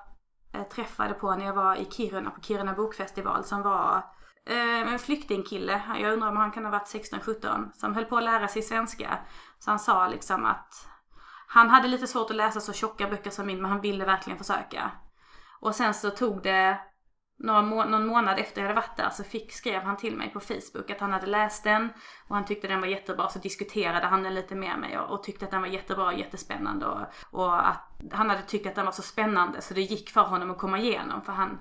eh, 0.54 0.64
träffade 0.64 1.14
på 1.14 1.36
när 1.36 1.46
jag 1.46 1.54
var 1.54 1.76
i 1.76 1.86
Kiruna 1.86 2.30
på 2.30 2.42
Kiruna 2.42 2.74
bokfestival 2.74 3.44
som 3.44 3.62
var 3.62 4.04
eh, 4.46 4.94
en 4.94 5.00
flyktingkille. 5.00 5.82
Jag 6.00 6.14
undrar 6.14 6.30
om 6.30 6.38
han 6.38 6.52
kan 6.52 6.66
ha 6.66 6.72
varit 6.72 6.94
16-17. 7.12 7.72
Som 7.74 7.96
höll 7.96 8.06
på 8.06 8.18
att 8.18 8.24
lära 8.24 8.48
sig 8.48 8.62
svenska. 8.62 9.20
Så 9.60 9.70
han 9.70 9.80
sa 9.80 10.08
liksom 10.08 10.46
att 10.46 10.88
han 11.48 11.70
hade 11.70 11.88
lite 11.88 12.08
svårt 12.08 12.30
att 12.30 12.36
läsa 12.36 12.60
så 12.60 12.74
tjocka 12.74 13.08
böcker 13.08 13.30
som 13.30 13.48
min 13.48 13.62
men 13.62 13.72
han 13.72 13.82
ville 13.82 14.06
verkligen 14.06 14.38
försöka. 14.38 14.92
Och 15.60 15.76
sen 15.76 15.94
så 15.94 16.10
tog 16.10 16.44
det 16.44 16.80
några 17.40 17.62
må 17.62 17.86
någon 17.86 18.08
månad 18.08 18.40
efter 18.40 18.62
jag 18.62 18.68
hade 18.68 18.82
varit 18.82 18.98
där 18.98 19.10
så 19.10 19.24
fick, 19.24 19.52
skrev 19.52 19.82
han 19.82 19.98
till 19.98 20.18
mig 20.18 20.30
på 20.34 20.40
Facebook 20.40 20.92
att 20.92 21.00
han 21.00 21.12
hade 21.12 21.28
läst 21.28 21.64
den 21.64 21.90
och 22.28 22.36
han 22.36 22.46
tyckte 22.46 22.68
den 22.68 22.82
var 22.82 22.88
jättebra. 22.88 23.30
Så 23.30 23.40
diskuterade 23.40 24.06
han 24.06 24.24
den 24.24 24.34
lite 24.34 24.56
med 24.56 24.80
mig 24.80 25.00
och, 25.00 25.10
och 25.14 25.24
tyckte 25.24 25.46
att 25.46 25.52
den 25.52 25.62
var 25.62 25.68
jättebra 25.68 26.06
och 26.06 26.20
jättespännande. 26.20 26.86
Och, 26.86 27.02
och 27.32 27.68
att 27.70 28.02
han 28.12 28.30
hade 28.30 28.42
tyckt 28.42 28.68
att 28.68 28.76
den 28.76 28.86
var 28.86 28.92
så 28.92 29.02
spännande 29.02 29.62
så 29.62 29.74
det 29.74 29.82
gick 29.82 30.10
för 30.10 30.22
honom 30.22 30.52
att 30.52 30.58
komma 30.58 30.80
igenom. 30.80 31.22
För 31.22 31.34
han, 31.34 31.60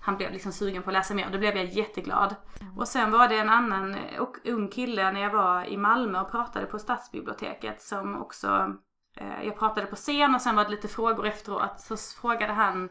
han 0.00 0.16
blev 0.16 0.32
liksom 0.32 0.52
sugen 0.52 0.82
på 0.82 0.90
att 0.90 0.94
läsa 0.94 1.14
mer 1.14 1.26
och 1.26 1.32
då 1.32 1.38
blev 1.38 1.56
jag 1.56 1.66
jätteglad. 1.66 2.34
Och 2.76 2.88
sen 2.88 3.10
var 3.10 3.28
det 3.28 3.38
en 3.38 3.50
annan 3.50 3.96
och 4.18 4.36
ung 4.44 4.68
kille 4.68 5.12
när 5.12 5.20
jag 5.20 5.30
var 5.30 5.64
i 5.64 5.76
Malmö 5.76 6.20
och 6.20 6.30
pratade 6.30 6.66
på 6.66 6.78
stadsbiblioteket 6.78 7.82
som 7.82 8.22
också 8.22 8.76
eh, 9.16 9.46
jag 9.46 9.58
pratade 9.58 9.86
på 9.86 9.96
scen 9.96 10.34
och 10.34 10.40
sen 10.40 10.56
var 10.56 10.64
det 10.64 10.70
lite 10.70 10.88
frågor 10.88 11.26
efteråt. 11.26 11.80
Så 11.80 11.96
frågade 11.96 12.52
han 12.52 12.88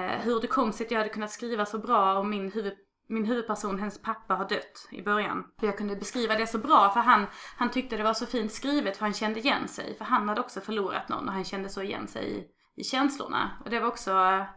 hur 0.00 0.40
det 0.40 0.46
kom 0.46 0.72
sig 0.72 0.86
att 0.86 0.90
jag 0.90 0.98
hade 0.98 1.10
kunnat 1.10 1.30
skriva 1.30 1.66
så 1.66 1.78
bra 1.78 2.18
om 2.18 2.30
min, 2.30 2.52
huvud, 2.52 2.74
min 3.08 3.24
huvudperson, 3.24 3.78
hennes 3.78 4.02
pappa, 4.02 4.34
har 4.34 4.48
dött 4.48 4.88
i 4.90 5.02
början. 5.02 5.44
Hur 5.60 5.68
jag 5.68 5.78
kunde 5.78 5.96
beskriva 5.96 6.34
det 6.34 6.46
så 6.46 6.58
bra 6.58 6.90
för 6.90 7.00
han, 7.00 7.26
han 7.56 7.70
tyckte 7.70 7.96
det 7.96 8.02
var 8.02 8.14
så 8.14 8.26
fint 8.26 8.52
skrivet 8.52 8.96
för 8.96 9.04
han 9.04 9.14
kände 9.14 9.40
igen 9.40 9.68
sig. 9.68 9.94
För 9.98 10.04
han 10.04 10.28
hade 10.28 10.40
också 10.40 10.60
förlorat 10.60 11.08
någon 11.08 11.28
och 11.28 11.34
han 11.34 11.44
kände 11.44 11.68
så 11.68 11.82
igen 11.82 12.08
sig 12.08 12.30
i, 12.30 12.44
i 12.80 12.84
känslorna. 12.84 13.50
Och 13.64 13.70
det 13.70 13.80
var 13.80 13.88
också, 13.88 14.12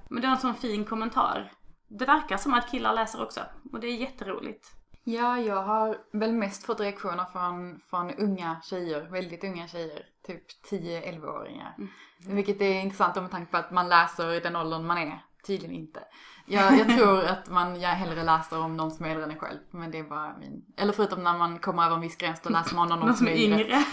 men 0.10 0.22
det 0.22 0.28
var 0.28 0.36
en 0.36 0.42
sån 0.42 0.56
fin 0.56 0.86
kommentar. 0.86 1.52
Det 1.88 2.06
verkar 2.06 2.38
som 2.38 2.54
att 2.54 2.72
killar 2.72 2.94
läser 2.94 3.24
också 3.24 3.42
och 3.72 3.80
det 3.80 3.88
är 3.88 3.96
jätteroligt. 3.96 4.78
Ja, 5.10 5.40
jag 5.40 5.64
har 5.64 5.98
väl 6.12 6.34
mest 6.34 6.66
fått 6.66 6.80
reaktioner 6.80 7.26
från, 7.26 7.80
från 7.80 8.12
unga 8.12 8.62
tjejer, 8.64 9.02
väldigt 9.02 9.44
unga 9.44 9.68
tjejer. 9.68 10.02
Typ 10.28 10.44
10-11-åringar. 10.72 11.76
Mm. 11.78 11.90
Vilket 12.36 12.62
är 12.62 12.82
intressant 12.82 13.16
med 13.16 13.32
tanke 13.32 13.52
på 13.52 13.58
att 13.58 13.72
man 13.72 13.90
läser 13.90 14.34
i 14.34 14.40
den 14.40 14.56
åldern 14.56 14.86
man 14.86 14.98
är. 14.98 15.26
Tydligen 15.48 15.76
inte. 15.76 16.00
Jag, 16.46 16.80
jag 16.80 16.98
tror 16.98 17.26
att 17.26 17.50
man 17.50 17.82
jag 17.82 17.90
hellre 17.90 18.24
läser 18.24 18.60
om 18.60 18.78
någon 18.78 18.92
som 18.92 19.06
är 19.06 19.10
äldre 19.10 19.24
än 19.24 19.32
en 19.32 19.40
själv. 19.40 19.60
Men 19.72 19.92
det 19.92 20.00
är 20.00 20.04
bara 20.04 20.38
min... 20.38 20.66
Eller 20.78 20.94
förutom 20.94 21.24
när 21.24 21.38
man 21.38 21.60
kommer 21.60 21.86
över 21.86 21.96
en 21.96 22.02
viss 22.02 22.18
gräns 22.18 22.42
då 22.42 22.50
läser 22.50 22.76
man 22.76 22.92
om 22.92 23.00
någon 23.00 23.16
som 23.16 23.28
är 23.28 23.36
yngre. 23.36 23.84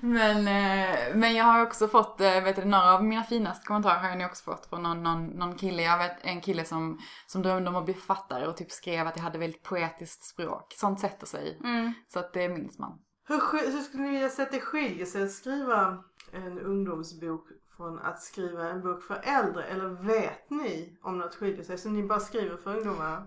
men, 0.00 0.38
eh, 0.38 0.96
men 1.14 1.34
jag 1.34 1.44
har 1.44 1.62
också 1.62 1.88
fått, 1.88 2.20
eh, 2.20 2.44
vet 2.44 2.56
du, 2.56 2.64
några 2.64 2.94
av 2.94 3.04
mina 3.04 3.22
finaste 3.22 3.66
kommentarer 3.66 3.98
har 3.98 4.08
jag 4.08 4.18
nog 4.18 4.26
också 4.26 4.44
fått 4.44 4.66
från 4.66 4.82
någon, 4.82 5.02
någon, 5.02 5.26
någon 5.26 5.54
kille. 5.54 5.82
Jag 5.82 5.98
vet 5.98 6.16
en 6.22 6.40
kille 6.40 6.64
som, 6.64 6.98
som 7.26 7.42
drömde 7.42 7.70
om 7.70 7.76
att 7.76 7.84
bli 7.84 7.94
författare 7.94 8.46
och 8.46 8.56
typ 8.56 8.70
skrev 8.70 9.06
att 9.06 9.16
jag 9.16 9.24
hade 9.24 9.38
väldigt 9.38 9.62
poetiskt 9.62 10.24
språk. 10.24 10.74
Sånt 10.76 11.00
sätter 11.00 11.26
sig. 11.26 11.60
Mm. 11.64 11.92
Så 12.12 12.18
att 12.18 12.32
det 12.32 12.48
minns 12.48 12.78
man. 12.78 12.98
Hur, 13.28 13.72
hur 13.72 13.80
skulle 13.80 14.02
ni 14.02 14.10
vilja 14.10 14.28
säga 14.28 14.46
att 14.46 14.52
det 14.52 14.60
skiljer 14.60 15.06
sig 15.06 15.22
att 15.22 15.32
skriva 15.32 16.04
en 16.32 16.58
ungdomsbok 16.58 17.48
från 17.76 17.98
att 17.98 18.22
skriva 18.22 18.68
en 18.68 18.82
bok 18.82 19.02
för 19.02 19.20
äldre? 19.22 19.64
Eller 19.64 19.88
vet 19.88 20.50
ni 20.50 20.98
om 21.02 21.18
något 21.18 21.34
skiljer 21.34 21.62
sig? 21.62 21.78
Så 21.78 21.88
ni 21.88 22.02
bara 22.02 22.20
skriver 22.20 22.56
för 22.56 22.76
ungdomar? 22.76 23.26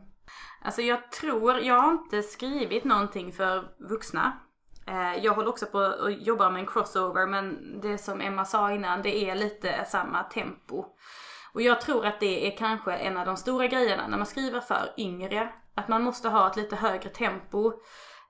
Alltså 0.61 0.81
jag 0.81 1.11
tror, 1.11 1.59
jag 1.59 1.81
har 1.81 1.91
inte 1.91 2.23
skrivit 2.23 2.83
någonting 2.83 3.33
för 3.33 3.67
vuxna. 3.89 4.39
Eh, 4.87 5.15
jag 5.23 5.33
håller 5.33 5.49
också 5.49 5.65
på 5.65 5.79
att 5.79 6.21
jobba 6.27 6.49
med 6.49 6.59
en 6.59 6.67
crossover 6.67 7.27
men 7.27 7.79
det 7.81 7.97
som 7.97 8.21
Emma 8.21 8.45
sa 8.45 8.71
innan 8.71 9.01
det 9.01 9.29
är 9.29 9.35
lite 9.35 9.85
samma 9.85 10.23
tempo. 10.23 10.85
Och 11.53 11.61
jag 11.61 11.81
tror 11.81 12.05
att 12.05 12.19
det 12.19 12.47
är 12.47 12.57
kanske 12.57 12.93
en 12.93 13.17
av 13.17 13.25
de 13.25 13.37
stora 13.37 13.67
grejerna 13.67 14.07
när 14.07 14.17
man 14.17 14.25
skriver 14.25 14.59
för 14.59 14.93
yngre. 14.97 15.49
Att 15.75 15.87
man 15.87 16.03
måste 16.03 16.29
ha 16.29 16.47
ett 16.47 16.55
lite 16.55 16.75
högre 16.75 17.09
tempo. 17.09 17.73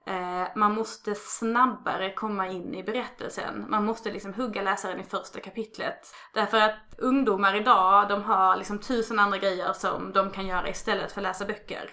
Eh, 0.07 0.47
Man 0.55 0.75
måste 0.75 1.15
snabbare 1.15 2.13
komma 2.13 2.47
in 2.47 2.75
i 2.75 2.83
berättelsen. 2.83 3.65
Man 3.69 3.85
måste 3.85 4.11
liksom 4.11 4.33
hugga 4.33 4.61
läsaren 4.61 4.99
i 4.99 5.03
första 5.03 5.39
kapitlet. 5.39 5.99
Därför 6.33 6.57
att 6.57 6.75
ungdomar 6.97 7.55
idag, 7.55 8.09
de 8.09 8.23
har 8.23 8.57
liksom 8.57 8.79
tusen 8.79 9.19
andra 9.19 9.37
grejer 9.37 9.73
som 9.73 10.13
de 10.13 10.31
kan 10.31 10.47
göra 10.47 10.69
istället 10.69 11.11
för 11.11 11.21
att 11.21 11.23
läsa 11.23 11.45
böcker. 11.45 11.89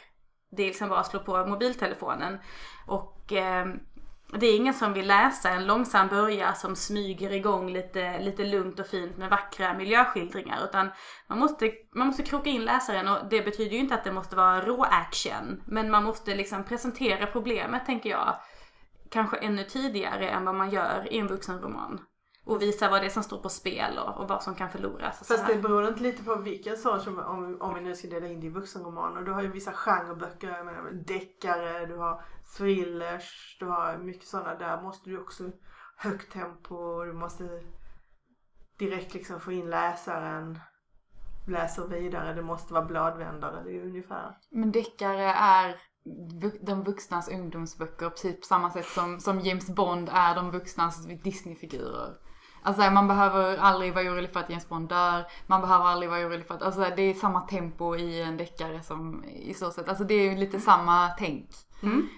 Det 0.56 0.62
är 0.62 0.66
liksom 0.66 0.88
bara 0.88 1.00
att 1.00 1.06
slå 1.06 1.20
på 1.20 1.46
mobiltelefonen. 1.46 2.38
Och 2.86 3.32
eh, 3.32 3.66
det 4.32 4.46
är 4.46 4.56
ingen 4.56 4.74
som 4.74 4.92
vill 4.92 5.06
läsa 5.06 5.50
en 5.50 5.66
långsam 5.66 6.08
börja 6.08 6.54
som 6.54 6.76
smyger 6.76 7.32
igång 7.32 7.72
lite, 7.72 8.18
lite 8.18 8.44
lugnt 8.44 8.80
och 8.80 8.86
fint 8.86 9.16
med 9.16 9.30
vackra 9.30 9.74
miljöskildringar. 9.74 10.64
Utan 10.64 10.90
man 11.26 11.38
måste, 11.38 11.72
man 11.94 12.06
måste 12.06 12.22
kroka 12.22 12.50
in 12.50 12.64
läsaren 12.64 13.08
och 13.08 13.18
det 13.30 13.42
betyder 13.42 13.70
ju 13.70 13.78
inte 13.78 13.94
att 13.94 14.04
det 14.04 14.12
måste 14.12 14.36
vara 14.36 14.60
rå 14.60 14.82
action. 14.84 15.62
Men 15.66 15.90
man 15.90 16.04
måste 16.04 16.34
liksom 16.34 16.64
presentera 16.64 17.26
problemet 17.26 17.86
tänker 17.86 18.10
jag. 18.10 18.36
Kanske 19.10 19.36
ännu 19.36 19.64
tidigare 19.64 20.28
än 20.28 20.44
vad 20.44 20.54
man 20.54 20.70
gör 20.70 21.12
i 21.12 21.18
en 21.18 21.26
vuxenroman. 21.26 22.00
Och 22.46 22.62
visa 22.62 22.90
vad 22.90 23.02
det 23.02 23.06
är 23.06 23.10
som 23.10 23.22
står 23.22 23.38
på 23.38 23.48
spel 23.48 23.98
och, 23.98 24.20
och 24.20 24.28
vad 24.28 24.42
som 24.42 24.54
kan 24.54 24.70
förloras. 24.70 25.20
Och 25.20 25.26
Fast 25.26 25.46
det 25.46 25.54
beror 25.54 25.88
inte 25.88 26.02
lite 26.02 26.24
på 26.24 26.36
vilken 26.36 26.76
sorts, 26.76 27.06
om, 27.06 27.18
om, 27.18 27.56
om 27.60 27.74
vi 27.74 27.80
nu 27.80 27.94
ska 27.94 28.08
dela 28.08 28.26
in 28.26 28.40
det 28.40 28.46
i 28.46 28.50
vuxenromaner. 28.50 29.22
Du 29.22 29.32
har 29.32 29.42
ju 29.42 29.48
vissa 29.48 29.72
genreböcker, 29.72 30.48
jag 30.48 30.66
menar 30.66 30.90
deckare, 30.92 31.86
du 31.86 31.96
har 31.96 32.24
thrillers, 32.56 33.56
du 33.60 33.66
har 33.66 33.98
mycket 33.98 34.28
sådana. 34.28 34.54
Där 34.54 34.82
måste 34.82 35.10
du 35.10 35.18
också 35.18 35.50
högt 35.96 36.32
tempo, 36.32 37.04
du 37.04 37.12
måste 37.12 37.62
direkt 38.78 39.14
liksom 39.14 39.40
få 39.40 39.52
in 39.52 39.70
läsaren, 39.70 40.58
läser 41.48 41.88
vidare, 41.88 42.34
det 42.34 42.42
måste 42.42 42.72
vara 42.74 42.84
bladvändare, 42.84 43.62
det 43.62 43.70
är 43.70 43.74
ju 43.74 43.88
ungefär. 43.88 44.38
Men 44.50 44.72
deckare 44.72 45.32
är 45.32 45.76
de 46.60 46.84
vuxnas 46.84 47.28
ungdomsböcker 47.28 48.10
på 48.10 48.16
typ 48.16 48.44
samma 48.44 48.70
sätt 48.70 48.86
som, 48.86 49.20
som 49.20 49.40
James 49.40 49.66
Bond 49.66 50.08
är 50.12 50.34
de 50.34 50.50
vuxnas 50.50 51.06
Disneyfigurer. 51.06 52.14
Alltså 52.64 52.90
man 52.90 53.08
behöver 53.08 53.56
aldrig 53.56 53.94
vara 53.94 54.04
orolig 54.04 54.32
för 54.32 54.40
att 54.40 54.50
James 54.50 54.68
Bond 54.68 54.88
dör. 54.88 55.24
Man 55.46 55.60
behöver 55.60 55.84
aldrig 55.84 56.10
vara 56.10 56.20
orolig 56.20 56.46
för 56.46 56.54
att, 56.54 56.62
alltså 56.62 56.86
det 56.96 57.02
är 57.02 57.14
samma 57.14 57.40
tempo 57.40 57.96
i 57.96 58.22
en 58.22 58.36
deckare 58.36 58.82
som 58.82 59.24
i 59.24 59.54
så 59.54 59.70
sätt. 59.70 59.88
Alltså 59.88 60.04
det 60.04 60.14
är 60.14 60.30
ju 60.30 60.36
lite 60.36 60.60
samma 60.60 61.08
tänk. 61.18 61.50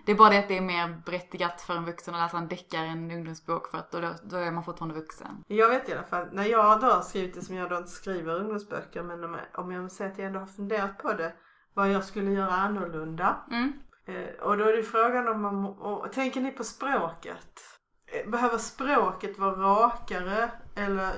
Det 0.06 0.12
är 0.12 0.16
bara 0.16 0.30
det 0.30 0.38
att 0.38 0.48
det 0.48 0.56
är 0.56 0.60
mer 0.60 1.02
berättigat 1.06 1.60
för 1.60 1.76
en 1.76 1.84
vuxen 1.84 2.14
att 2.14 2.20
läsa 2.20 2.38
en 2.38 2.48
deckare 2.48 2.86
än 2.86 3.10
en 3.10 3.16
ungdomsbok 3.16 3.70
för 3.70 3.78
att 3.78 3.90
då, 3.92 4.14
då 4.22 4.36
är 4.36 4.50
man 4.50 4.64
fortfarande 4.64 4.94
vuxen. 4.94 5.44
Jag 5.46 5.68
vet 5.68 5.88
i 5.88 5.92
alla 5.92 6.02
fall, 6.02 6.28
när 6.32 6.44
jag 6.44 6.80
då 6.80 6.86
har 6.86 7.02
skrivit 7.02 7.34
det 7.34 7.42
som 7.42 7.56
jag 7.56 7.70
då 7.70 7.76
inte 7.76 7.90
skriver 7.90 8.34
ungdomsböcker, 8.34 9.02
men 9.02 9.24
om 9.24 9.34
jag, 9.34 9.64
om 9.64 9.72
jag 9.72 9.92
säger 9.92 10.10
att 10.10 10.18
jag 10.18 10.26
ändå 10.26 10.38
har 10.38 10.46
funderat 10.46 10.98
på 10.98 11.12
det, 11.12 11.32
vad 11.74 11.90
jag 11.90 12.04
skulle 12.04 12.30
göra 12.30 12.52
annorlunda. 12.52 13.36
Mm. 13.50 13.72
Eh, 14.06 14.42
och 14.42 14.58
då 14.58 14.64
är 14.64 14.76
det 14.76 14.82
frågan 14.82 15.28
om 15.28 15.42
man, 15.42 15.64
och, 15.64 16.12
tänker 16.12 16.40
ni 16.40 16.50
på 16.50 16.64
språket? 16.64 17.60
Eh, 18.06 18.30
behöver 18.30 18.58
språket 18.58 19.38
vara 19.38 19.52
rakare 19.56 20.50
eller 20.74 21.14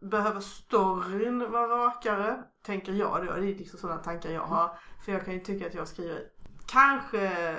behöver 0.00 0.40
storyn 0.40 1.50
vara 1.52 1.86
rakare? 1.86 2.42
Tänker 2.62 2.92
jag 2.92 3.26
då, 3.26 3.32
det 3.32 3.38
är 3.38 3.54
liksom 3.54 3.78
sådana 3.78 4.02
tankar 4.02 4.30
jag 4.30 4.44
har. 4.44 4.78
För 5.04 5.12
jag 5.12 5.24
kan 5.24 5.34
ju 5.34 5.40
tycka 5.40 5.66
att 5.66 5.74
jag 5.74 5.88
skriver, 5.88 6.22
kanske 6.66 7.56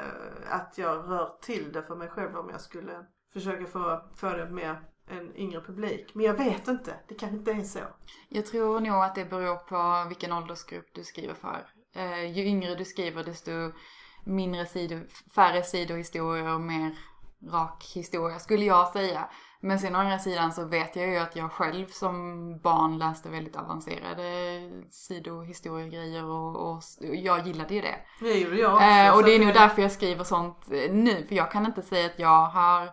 att 0.49 0.77
jag 0.77 0.97
rör 0.97 1.37
till 1.41 1.71
det 1.71 1.83
för 1.83 1.95
mig 1.95 2.07
själv 2.07 2.37
om 2.37 2.49
jag 2.49 2.61
skulle 2.61 3.05
försöka 3.33 3.65
få, 3.65 4.01
få 4.15 4.29
det 4.29 4.49
med 4.49 4.75
en 5.07 5.35
yngre 5.35 5.61
publik. 5.61 6.11
Men 6.13 6.25
jag 6.25 6.33
vet 6.33 6.67
inte, 6.67 6.95
det 7.07 7.15
kanske 7.15 7.37
inte 7.37 7.51
är 7.51 7.63
så. 7.63 7.79
Jag 8.29 8.45
tror 8.45 8.79
nog 8.79 9.03
att 9.03 9.15
det 9.15 9.25
beror 9.25 9.55
på 9.55 10.09
vilken 10.09 10.33
åldersgrupp 10.33 10.89
du 10.93 11.03
skriver 11.03 11.33
för. 11.33 11.65
Eh, 11.95 12.37
ju 12.37 12.43
yngre 12.43 12.75
du 12.75 12.85
skriver 12.85 13.23
desto 13.23 13.51
mindre 14.25 14.65
sidor, 14.65 15.07
färre 15.35 15.63
sidohistorier 15.63 16.53
och 16.53 16.61
mer 16.61 16.95
rak 17.51 17.83
historia 17.95 18.39
skulle 18.39 18.65
jag 18.65 18.87
säga. 18.87 19.29
Men 19.59 19.79
sen 19.79 19.95
å 19.95 19.99
andra 19.99 20.19
sidan 20.19 20.51
så 20.53 20.65
vet 20.65 20.95
jag 20.95 21.07
ju 21.07 21.17
att 21.17 21.35
jag 21.35 21.51
själv 21.51 21.87
som 21.87 22.13
barn 22.59 22.97
läste 22.97 23.29
väldigt 23.29 23.55
avancerade 23.55 24.23
sidohistoriegrejer 24.91 26.23
och, 26.23 26.71
och 26.71 26.83
jag 26.99 27.47
gillade 27.47 27.73
ju 27.73 27.81
det. 27.81 27.95
Det 28.19 28.39
gjorde 28.39 28.57
jag 28.57 28.73
också. 28.73 28.85
Eh, 28.85 29.15
och 29.15 29.23
det 29.23 29.35
är 29.35 29.45
nog 29.45 29.53
därför 29.53 29.81
jag 29.81 29.91
skriver 29.91 30.23
sånt 30.23 30.71
eh, 30.71 30.93
nu. 30.93 31.25
För 31.27 31.35
jag 31.35 31.51
kan 31.51 31.65
inte 31.65 31.81
säga 31.81 32.05
att 32.05 32.19
jag 32.19 32.45
har 32.45 32.89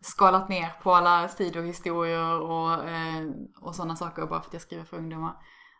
skalat 0.00 0.48
ner 0.48 0.72
på 0.82 0.94
alla 0.94 1.28
sidohistorier 1.28 2.40
och, 2.40 2.88
eh, 2.88 3.24
och 3.60 3.74
sådana 3.74 3.96
saker 3.96 4.26
bara 4.26 4.40
för 4.40 4.48
att 4.48 4.52
jag 4.52 4.62
skriver 4.62 4.84
för 4.84 4.96
ungdomar. 4.96 5.32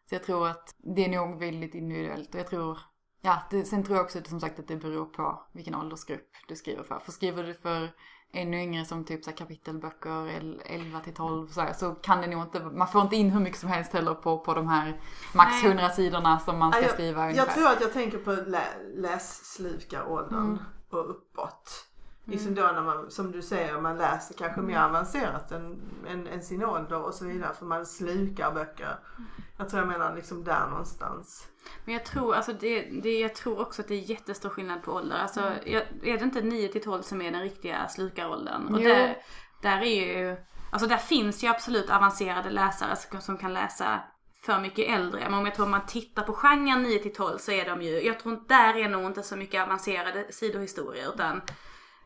Så 0.08 0.14
jag 0.14 0.22
tror 0.22 0.48
att 0.48 0.74
det 0.78 1.04
är 1.04 1.08
nog 1.08 1.38
väldigt 1.38 1.74
individuellt 1.74 2.34
och 2.34 2.40
jag 2.40 2.46
tror, 2.46 2.78
ja, 3.24 3.42
det, 3.50 3.64
sen 3.64 3.84
tror 3.84 3.96
jag 3.96 4.04
också 4.04 4.20
som 4.28 4.40
sagt 4.40 4.58
att 4.58 4.68
det 4.68 4.76
beror 4.76 5.04
på 5.06 5.42
vilken 5.52 5.74
åldersgrupp 5.74 6.30
du 6.48 6.56
skriver 6.56 6.82
för. 6.82 6.98
För 6.98 7.12
skriver 7.12 7.42
du 7.42 7.54
för 7.54 7.90
ännu 8.32 8.62
yngre 8.62 8.84
som 8.84 9.04
typ 9.04 9.24
så 9.24 9.32
kapitelböcker, 9.32 10.28
el- 10.28 10.62
11 10.64 11.00
till 11.00 11.14
12 11.14 11.48
så, 11.48 11.60
här, 11.60 11.72
så 11.72 11.94
kan 11.94 12.20
det 12.20 12.26
nog 12.26 12.42
inte, 12.42 12.60
man 12.60 12.88
får 12.88 13.02
inte 13.02 13.16
in 13.16 13.30
hur 13.30 13.40
mycket 13.40 13.60
som 13.60 13.68
helst 13.68 13.92
heller 13.92 14.14
på, 14.14 14.38
på 14.38 14.54
de 14.54 14.68
här 14.68 15.00
max 15.34 15.50
Nej. 15.62 15.66
100 15.66 15.90
sidorna 15.90 16.38
som 16.38 16.58
man 16.58 16.72
ska 16.72 16.82
Ja, 16.82 16.88
skriva 16.88 17.20
jag, 17.20 17.28
ungefär. 17.30 17.46
jag 17.46 17.54
tror 17.54 17.68
att 17.68 17.80
jag 17.80 17.92
tänker 17.92 18.18
på 18.18 18.30
lä, 18.32 18.62
lässlukaråldern 18.94 20.44
Mm. 20.44 20.58
och 20.90 21.10
uppåt. 21.10 21.84
Liksom 22.26 22.54
då 22.54 22.62
när 22.62 22.82
man, 22.82 23.10
som 23.10 23.32
du 23.32 23.42
säger, 23.42 23.80
man 23.80 23.98
läser 23.98 24.34
kanske 24.34 24.60
mer 24.60 24.78
avancerat 24.78 25.52
än, 25.52 25.80
än, 26.08 26.26
än 26.26 26.42
sin 26.42 26.64
ålder 26.64 27.02
och 27.02 27.14
så 27.14 27.24
vidare. 27.24 27.54
För 27.54 27.66
man 27.66 27.86
slukar 27.86 28.52
böcker. 28.52 28.98
Jag 29.58 29.68
tror 29.68 29.82
jag 29.82 29.88
menar 29.88 30.16
liksom 30.16 30.44
där 30.44 30.66
någonstans. 30.70 31.48
Men 31.84 31.94
jag 31.94 32.04
tror, 32.04 32.34
alltså 32.34 32.52
det, 32.52 32.80
det, 33.02 33.20
jag 33.20 33.34
tror 33.34 33.60
också 33.60 33.82
att 33.82 33.88
det 33.88 33.94
är 33.94 34.10
jättestor 34.10 34.48
skillnad 34.48 34.82
på 34.82 34.92
ålder. 34.92 35.16
Alltså, 35.16 35.52
jag, 35.66 35.82
är 36.02 36.18
det 36.18 36.24
inte 36.24 36.40
9 36.40 36.68
till 36.68 36.82
12 36.82 37.02
som 37.02 37.22
är 37.22 37.30
den 37.30 37.42
riktiga 37.42 37.88
slukaråldern? 37.88 38.74
Och 38.74 38.80
där, 38.80 39.16
där 39.62 39.82
är 39.82 40.18
ju, 40.18 40.36
alltså 40.72 40.88
där 40.88 40.96
finns 40.96 41.44
ju 41.44 41.48
absolut 41.48 41.90
avancerade 41.90 42.50
läsare 42.50 42.96
som, 42.96 43.20
som 43.20 43.38
kan 43.38 43.52
läsa 43.52 44.00
för 44.42 44.60
mycket 44.60 44.88
äldre. 44.88 45.20
Men 45.20 45.34
om 45.34 45.46
jag 45.46 45.54
tror 45.54 45.64
om 45.64 45.70
man 45.70 45.86
tittar 45.86 46.22
på 46.22 46.32
genren 46.32 46.82
9 46.82 46.98
till 46.98 47.14
12 47.14 47.38
så 47.38 47.52
är 47.52 47.64
de 47.64 47.82
ju, 47.82 48.02
jag 48.02 48.20
tror 48.20 48.44
där 48.48 48.76
är 48.76 48.88
nog 48.88 49.04
inte 49.04 49.22
så 49.22 49.36
mycket 49.36 49.62
avancerade 49.62 50.26
sidohistorier 50.30 51.08
utan 51.14 51.42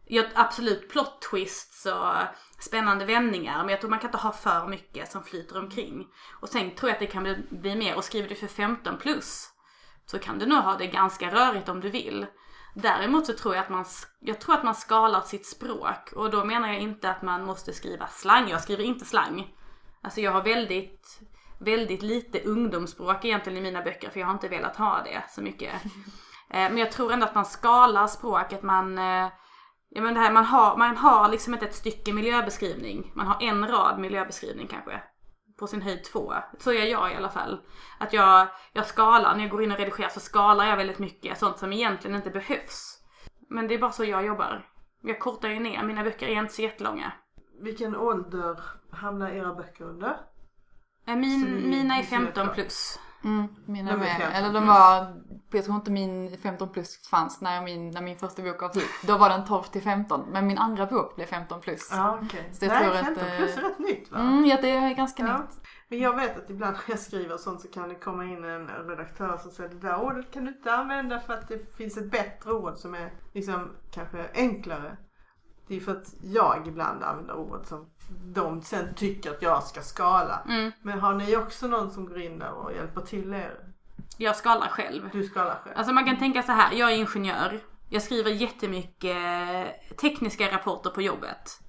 jag, 0.09 0.27
absolut 0.35 0.89
plot 0.89 1.23
twists 1.31 1.87
och 1.87 2.15
spännande 2.59 3.05
vändningar 3.05 3.59
men 3.59 3.69
jag 3.69 3.81
tror 3.81 3.91
man 3.91 3.99
kan 3.99 4.09
inte 4.09 4.19
ha 4.19 4.33
för 4.33 4.67
mycket 4.67 5.13
som 5.13 5.25
flyter 5.25 5.59
omkring. 5.59 6.07
Och 6.41 6.49
sen 6.49 6.71
tror 6.71 6.91
jag 6.91 6.95
att 6.95 7.01
det 7.01 7.07
kan 7.07 7.23
bli, 7.23 7.37
bli 7.51 7.77
mer, 7.77 7.97
och 7.97 8.05
skriver 8.05 8.29
du 8.29 8.35
för 8.35 8.47
15 8.47 8.99
plus 8.99 9.49
så 10.07 10.19
kan 10.19 10.39
du 10.39 10.47
nog 10.47 10.59
ha 10.59 10.77
det 10.77 10.87
ganska 10.87 11.31
rörigt 11.31 11.69
om 11.69 11.81
du 11.81 11.91
vill. 11.91 12.27
Däremot 12.75 13.27
så 13.27 13.33
tror 13.33 13.55
jag 13.55 13.63
att 13.63 13.71
man, 13.71 13.85
jag 14.21 14.41
tror 14.41 14.55
att 14.55 14.65
man 14.65 14.75
skalar 14.75 15.21
sitt 15.21 15.47
språk 15.47 16.13
och 16.17 16.31
då 16.31 16.45
menar 16.45 16.69
jag 16.69 16.79
inte 16.79 17.11
att 17.11 17.23
man 17.23 17.45
måste 17.45 17.73
skriva 17.73 18.07
slang. 18.07 18.49
Jag 18.49 18.63
skriver 18.63 18.85
inte 18.85 19.05
slang. 19.05 19.55
Alltså 20.03 20.21
jag 20.21 20.33
har 20.33 20.43
väldigt, 20.43 21.21
väldigt 21.59 22.03
lite 22.03 22.41
ungdomsspråk 22.41 23.25
egentligen 23.25 23.59
i 23.59 23.61
mina 23.61 23.83
böcker 23.83 24.11
för 24.11 24.21
jag 24.21 24.27
har 24.27 24.35
inte 24.35 24.49
velat 24.49 24.77
ha 24.77 25.03
det 25.05 25.23
så 25.29 25.43
mycket. 25.43 25.73
Eh, 26.51 26.71
men 26.71 26.79
jag 26.79 26.93
tror 26.93 27.13
ändå 27.13 27.27
att 27.27 27.35
man 27.35 27.45
skalar 27.45 28.07
språket, 28.07 28.63
man 28.63 28.99
eh, 28.99 29.29
Ja 29.91 30.03
men 30.03 30.15
det 30.15 30.21
här, 30.21 30.33
man 30.33 30.45
har, 30.45 30.77
man 30.77 30.97
har 30.97 31.29
liksom 31.29 31.55
inte 31.55 31.67
ett 31.67 31.75
stycke 31.75 32.13
miljöbeskrivning. 32.13 33.13
Man 33.15 33.27
har 33.27 33.43
en 33.43 33.69
rad 33.69 33.99
miljöbeskrivning 33.99 34.67
kanske. 34.67 35.03
På 35.59 35.67
sin 35.67 35.83
höjd 35.83 36.05
två. 36.05 36.35
Så 36.59 36.73
gör 36.73 36.85
jag 36.85 37.13
i 37.13 37.15
alla 37.17 37.29
fall. 37.31 37.61
Att 37.99 38.13
jag, 38.13 38.49
jag 38.73 38.87
skalar, 38.87 39.35
när 39.35 39.43
jag 39.43 39.51
går 39.51 39.63
in 39.63 39.73
och 39.73 39.79
redigerar 39.79 40.09
så 40.09 40.21
skalar 40.21 40.67
jag 40.67 40.77
väldigt 40.77 40.99
mycket. 40.99 41.39
Sånt 41.39 41.59
som 41.59 41.73
egentligen 41.73 42.17
inte 42.17 42.31
behövs. 42.31 42.99
Men 43.51 43.69
det 43.69 43.75
är 43.75 43.79
bara 43.79 43.93
så 43.93 44.05
jag 44.05 44.27
jobbar. 44.27 44.67
Jag 45.03 45.21
kortar 45.21 45.49
ju 45.49 45.61
ner, 45.61 45.83
mina 45.83 46.05
böcker 46.05 46.27
är 46.29 46.41
inte 46.41 46.55
så 46.55 46.63
jättelånga. 46.63 47.13
Vilken 47.61 47.97
ålder 47.97 48.61
hamnar 48.93 49.31
era 49.31 49.55
böcker 49.55 49.85
under? 49.85 50.17
Eh, 51.07 51.17
Min, 51.17 51.71
mina 51.71 51.95
är 51.95 52.03
vi 52.03 52.07
ser 52.09 52.17
15 52.17 52.33
klart. 52.33 52.55
plus. 52.55 53.01
Mm, 53.25 53.49
mina 53.67 53.91
De 53.91 53.97
med. 53.99 54.09
15 54.17 54.33
Eller 54.33 54.53
de 54.53 54.67
var, 54.67 55.23
jag 55.51 55.65
tror 55.65 55.77
inte 55.77 55.91
min 55.91 56.39
15 56.39 56.69
plus 56.69 57.09
fanns 57.11 57.41
när 57.41 57.63
min, 57.63 57.91
när 57.91 58.03
min 58.03 58.19
första 58.19 58.43
bok 58.43 58.59
gavs 58.59 58.77
ut. 58.77 58.85
Då 59.03 59.19
var 59.19 59.29
den 59.29 59.45
12 59.45 59.63
till 59.63 59.83
15. 59.83 60.25
Men 60.31 60.47
min 60.47 60.59
andra 60.59 60.87
bok 60.87 61.17
blev 61.17 61.27
15 61.27 61.61
plus. 61.61 61.89
Ja 61.93 62.19
okej. 62.23 62.49
Så 62.53 62.65
jag 62.65 62.73
Nej 62.73 62.83
tror 62.83 62.95
att, 62.97 63.05
15 63.05 63.25
plus 63.37 63.57
är 63.57 63.61
eh, 63.63 63.65
rätt 63.69 63.79
nytt 63.79 64.13
va? 64.13 64.19
Mm, 64.19 64.45
ja, 64.45 64.59
det 64.61 64.71
är 64.71 64.95
ganska 64.95 65.27
Ja. 65.27 65.39
nytt. 65.39 65.61
Men 65.89 65.99
jag 65.99 66.17
vet 66.17 66.39
att 66.39 66.51
ibland 66.51 66.77
när 66.77 66.93
jag 66.95 66.99
skriver 66.99 67.37
sånt 67.37 67.61
så 67.61 67.69
kan 67.69 67.89
det 67.89 67.95
komma 67.95 68.25
in 68.25 68.45
en 68.45 68.69
redaktör 68.69 69.37
som 69.37 69.51
säger 69.51 69.71
det 69.71 69.81
där 69.81 70.01
ordet 70.01 70.31
kan 70.33 70.45
du 70.45 70.51
inte 70.51 70.73
använda 70.75 71.21
för 71.21 71.35
att 71.35 71.49
det 71.49 71.77
finns 71.77 71.97
ett 71.97 72.11
bättre 72.11 72.53
ord 72.53 72.77
som 72.77 72.95
är 72.95 73.13
liksom 73.35 73.71
kanske 73.95 74.27
enklare. 74.35 74.97
Det 75.69 75.77
är 75.77 75.81
för 75.81 75.93
att 75.93 76.15
jag 76.23 76.63
ibland 76.67 77.03
använder 77.03 77.35
ord 77.37 77.61
som 77.65 77.91
de 78.09 78.63
sen 78.63 78.95
tycker 78.95 79.31
att 79.31 79.43
jag 79.43 79.63
ska 79.63 79.83
skala. 79.83 80.43
Mm. 80.49 80.73
Men 80.83 81.01
har 81.01 81.15
ni 81.15 81.37
också 81.37 81.67
någon 81.67 81.91
som 81.91 82.07
går 82.07 82.21
in 82.21 82.39
där 82.39 82.53
och 82.53 82.73
hjälper 82.73 83.01
till 83.01 83.35
er? 83.35 83.55
Jag 84.17 84.37
skalar 84.37 84.69
själv. 84.69 85.09
Du 85.13 85.25
skalar 85.25 85.61
själv? 85.65 85.79
Alltså 85.79 85.93
man 85.93 86.05
kan 86.05 86.19
tänka 86.19 86.43
så 86.43 86.53
här, 86.53 86.75
jag 86.75 86.93
är 86.93 86.97
ingenjör. 86.97 87.61
Jag 87.89 88.03
skriver 88.03 88.31
jättemycket 88.31 89.17
tekniska 90.01 90.53
rapporter 90.53 90.91
på 90.91 91.03
jobbet. 91.03 91.61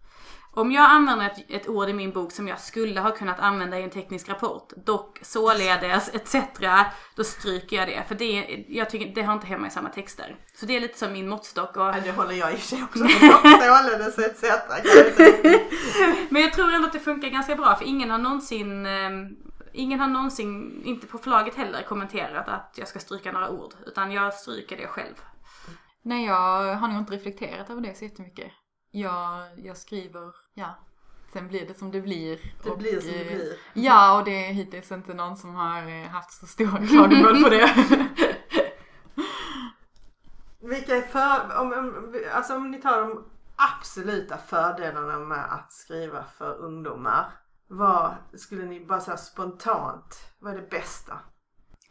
Om 0.59 0.71
jag 0.71 0.83
använder 0.83 1.25
ett, 1.25 1.45
ett 1.49 1.69
ord 1.69 1.89
i 1.89 1.93
min 1.93 2.11
bok 2.11 2.31
som 2.31 2.47
jag 2.47 2.59
skulle 2.59 2.99
ha 2.99 3.11
kunnat 3.11 3.39
använda 3.39 3.79
i 3.79 3.83
en 3.83 3.89
teknisk 3.89 4.29
rapport, 4.29 4.73
dock, 4.85 5.19
således, 5.21 6.09
etc. 6.13 6.35
Då 7.15 7.23
stryker 7.23 7.77
jag 7.77 7.87
det. 7.87 8.03
För 8.07 8.15
det, 8.15 8.65
jag 8.67 8.89
tycker, 8.89 9.15
det 9.15 9.21
har 9.21 9.33
inte 9.33 9.47
hemma 9.47 9.67
i 9.67 9.69
samma 9.69 9.89
texter. 9.89 10.35
Så 10.53 10.65
det 10.65 10.75
är 10.75 10.79
lite 10.79 10.97
som 10.97 11.13
min 11.13 11.29
måttstock. 11.29 11.77
Och, 11.77 11.83
Ja, 11.83 11.95
det 12.03 12.11
håller 12.11 12.33
jag 12.33 12.53
i 12.53 12.55
och 12.55 12.59
för 12.59 12.67
sig 12.67 12.83
också 12.83 12.99
med. 12.99 13.11
Således 13.41 14.19
etc. 14.19 14.43
Men 16.29 16.41
jag 16.41 16.53
tror 16.53 16.73
ändå 16.73 16.87
att 16.87 16.93
det 16.93 16.99
funkar 16.99 17.29
ganska 17.29 17.55
bra 17.55 17.75
för 17.75 17.85
ingen 17.85 18.09
har 18.09 18.17
någonsin 18.17 18.85
ehm, 18.85 19.35
Ingen 19.73 19.99
har 19.99 20.07
någonsin, 20.07 20.81
inte 20.85 21.07
på 21.07 21.17
förlaget 21.17 21.55
heller, 21.55 21.83
kommenterat 21.83 22.47
att 22.47 22.75
jag 22.75 22.87
ska 22.87 22.99
stryka 22.99 23.31
några 23.31 23.49
ord. 23.49 23.73
Utan 23.85 24.11
jag 24.11 24.33
stryker 24.33 24.77
det 24.77 24.87
själv. 24.87 25.15
Nej, 26.01 26.25
jag 26.25 26.75
har 26.75 26.87
nog 26.87 26.97
inte 26.97 27.13
reflekterat 27.13 27.69
över 27.69 27.81
det 27.81 27.97
så 27.97 28.03
jättemycket. 28.03 28.51
Jag, 28.91 29.47
jag 29.57 29.77
skriver, 29.77 30.35
ja. 30.53 30.75
Sen 31.33 31.47
blir 31.47 31.67
det 31.67 31.73
som 31.73 31.91
det 31.91 32.01
blir. 32.01 32.39
Det 32.63 32.69
och, 32.69 32.77
blir 32.77 32.99
som 32.99 33.11
det 33.11 33.21
eh, 33.21 33.35
blir. 33.35 33.57
Ja, 33.73 34.17
och 34.19 34.25
det 34.25 34.45
är 34.45 34.53
hittills 34.53 34.91
inte 34.91 35.13
någon 35.13 35.37
som 35.37 35.55
har 35.55 35.89
eh, 35.89 36.07
haft 36.07 36.33
så 36.33 36.47
stora 36.47 36.87
klagomål 36.87 37.43
på 37.43 37.49
det. 37.49 37.75
Vilka 40.61 40.95
är 40.95 41.01
för, 41.01 41.57
om, 41.59 41.73
om, 41.73 42.15
alltså 42.33 42.55
om 42.55 42.71
ni 42.71 42.81
tar 42.81 43.01
de 43.01 43.25
absoluta 43.55 44.37
fördelarna 44.37 45.19
med 45.19 45.53
att 45.53 45.73
skriva 45.73 46.23
för 46.37 46.57
ungdomar. 46.57 47.31
Vad 47.67 48.13
skulle 48.33 48.65
ni 48.65 48.85
bara 48.85 48.99
säga 48.99 49.17
spontant, 49.17 50.33
vad 50.39 50.53
är 50.53 50.57
det 50.57 50.69
bästa? 50.69 51.19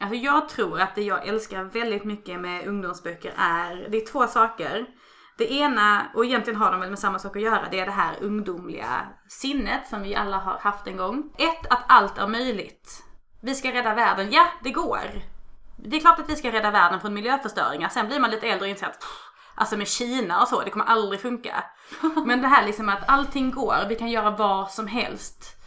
Alltså 0.01 0.15
jag 0.15 0.49
tror 0.49 0.81
att 0.81 0.95
det 0.95 1.03
jag 1.03 1.27
älskar 1.29 1.65
väldigt 1.65 2.05
mycket 2.05 2.41
med 2.41 2.67
ungdomsböcker 2.67 3.35
är, 3.37 3.89
det 3.91 3.97
är 4.03 4.07
två 4.07 4.27
saker. 4.27 4.87
Det 5.39 5.53
ena, 5.53 6.07
och 6.15 6.25
egentligen 6.25 6.61
har 6.61 6.71
de 6.71 6.81
väl 6.81 6.91
med 6.91 6.99
samma 6.99 7.19
sak 7.19 7.37
att 7.37 7.43
göra, 7.43 7.69
det 7.71 7.81
är 7.81 7.87
det 7.87 7.93
här 7.93 8.15
ungdomliga 8.21 9.07
sinnet 9.29 9.89
som 9.89 10.03
vi 10.03 10.15
alla 10.15 10.37
har 10.37 10.59
haft 10.59 10.87
en 10.87 10.97
gång. 10.97 11.31
Ett, 11.39 11.67
att 11.71 11.85
allt 11.87 12.19
är 12.19 12.27
möjligt. 12.27 13.05
Vi 13.41 13.55
ska 13.55 13.73
rädda 13.73 13.95
världen, 13.95 14.33
ja 14.33 14.47
det 14.63 14.71
går. 14.71 15.23
Det 15.77 15.97
är 15.97 16.01
klart 16.01 16.19
att 16.19 16.31
vi 16.31 16.37
ska 16.37 16.53
rädda 16.53 16.71
världen 16.71 17.01
från 17.01 17.15
miljöförstöringar. 17.15 17.89
Sen 17.89 18.07
blir 18.07 18.21
man 18.21 18.31
lite 18.31 18.47
äldre 18.49 18.65
och 18.65 18.71
inser 18.71 18.87
att 18.87 19.05
Alltså 19.55 19.77
med 19.77 19.89
Kina 19.89 20.43
och 20.43 20.49
så, 20.49 20.63
det 20.63 20.71
kommer 20.71 20.85
aldrig 20.85 21.21
funka. 21.21 21.65
Men 22.27 22.43
det 22.43 22.49
här 22.49 22.67
liksom 22.67 22.89
att 22.89 23.09
allting 23.09 23.51
går, 23.51 23.77
vi 23.89 23.95
kan 23.95 24.11
göra 24.11 24.31
vad 24.31 24.71
som 24.71 24.87
helst. 24.87 25.58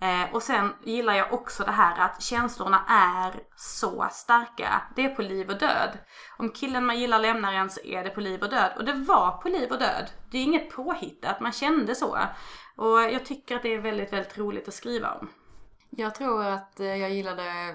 Eh, 0.00 0.34
och 0.34 0.42
sen 0.42 0.74
gillar 0.84 1.14
jag 1.14 1.32
också 1.32 1.64
det 1.64 1.70
här 1.70 2.04
att 2.04 2.22
känslorna 2.22 2.84
är 2.88 3.34
så 3.56 4.08
starka. 4.10 4.82
Det 4.96 5.04
är 5.04 5.14
på 5.14 5.22
liv 5.22 5.50
och 5.50 5.58
död. 5.58 5.98
Om 6.38 6.50
killen 6.50 6.86
man 6.86 6.98
gillar 6.98 7.18
lämnar 7.18 7.52
en 7.52 7.70
så 7.70 7.80
är 7.84 8.04
det 8.04 8.10
på 8.10 8.20
liv 8.20 8.42
och 8.42 8.50
död. 8.50 8.72
Och 8.76 8.84
det 8.84 8.92
var 8.92 9.30
på 9.30 9.48
liv 9.48 9.70
och 9.70 9.78
död. 9.78 10.10
Det 10.30 10.38
är 10.38 10.42
inget 10.42 10.70
påhittat, 10.70 11.40
man 11.40 11.52
kände 11.52 11.94
så. 11.94 12.18
Och 12.76 13.02
jag 13.02 13.26
tycker 13.26 13.56
att 13.56 13.62
det 13.62 13.74
är 13.74 13.78
väldigt, 13.78 14.12
väldigt 14.12 14.38
roligt 14.38 14.68
att 14.68 14.74
skriva 14.74 15.14
om. 15.14 15.28
Jag 15.90 16.14
tror 16.14 16.44
att 16.44 16.80
eh, 16.80 16.96
jag 16.96 17.10
gillade, 17.10 17.74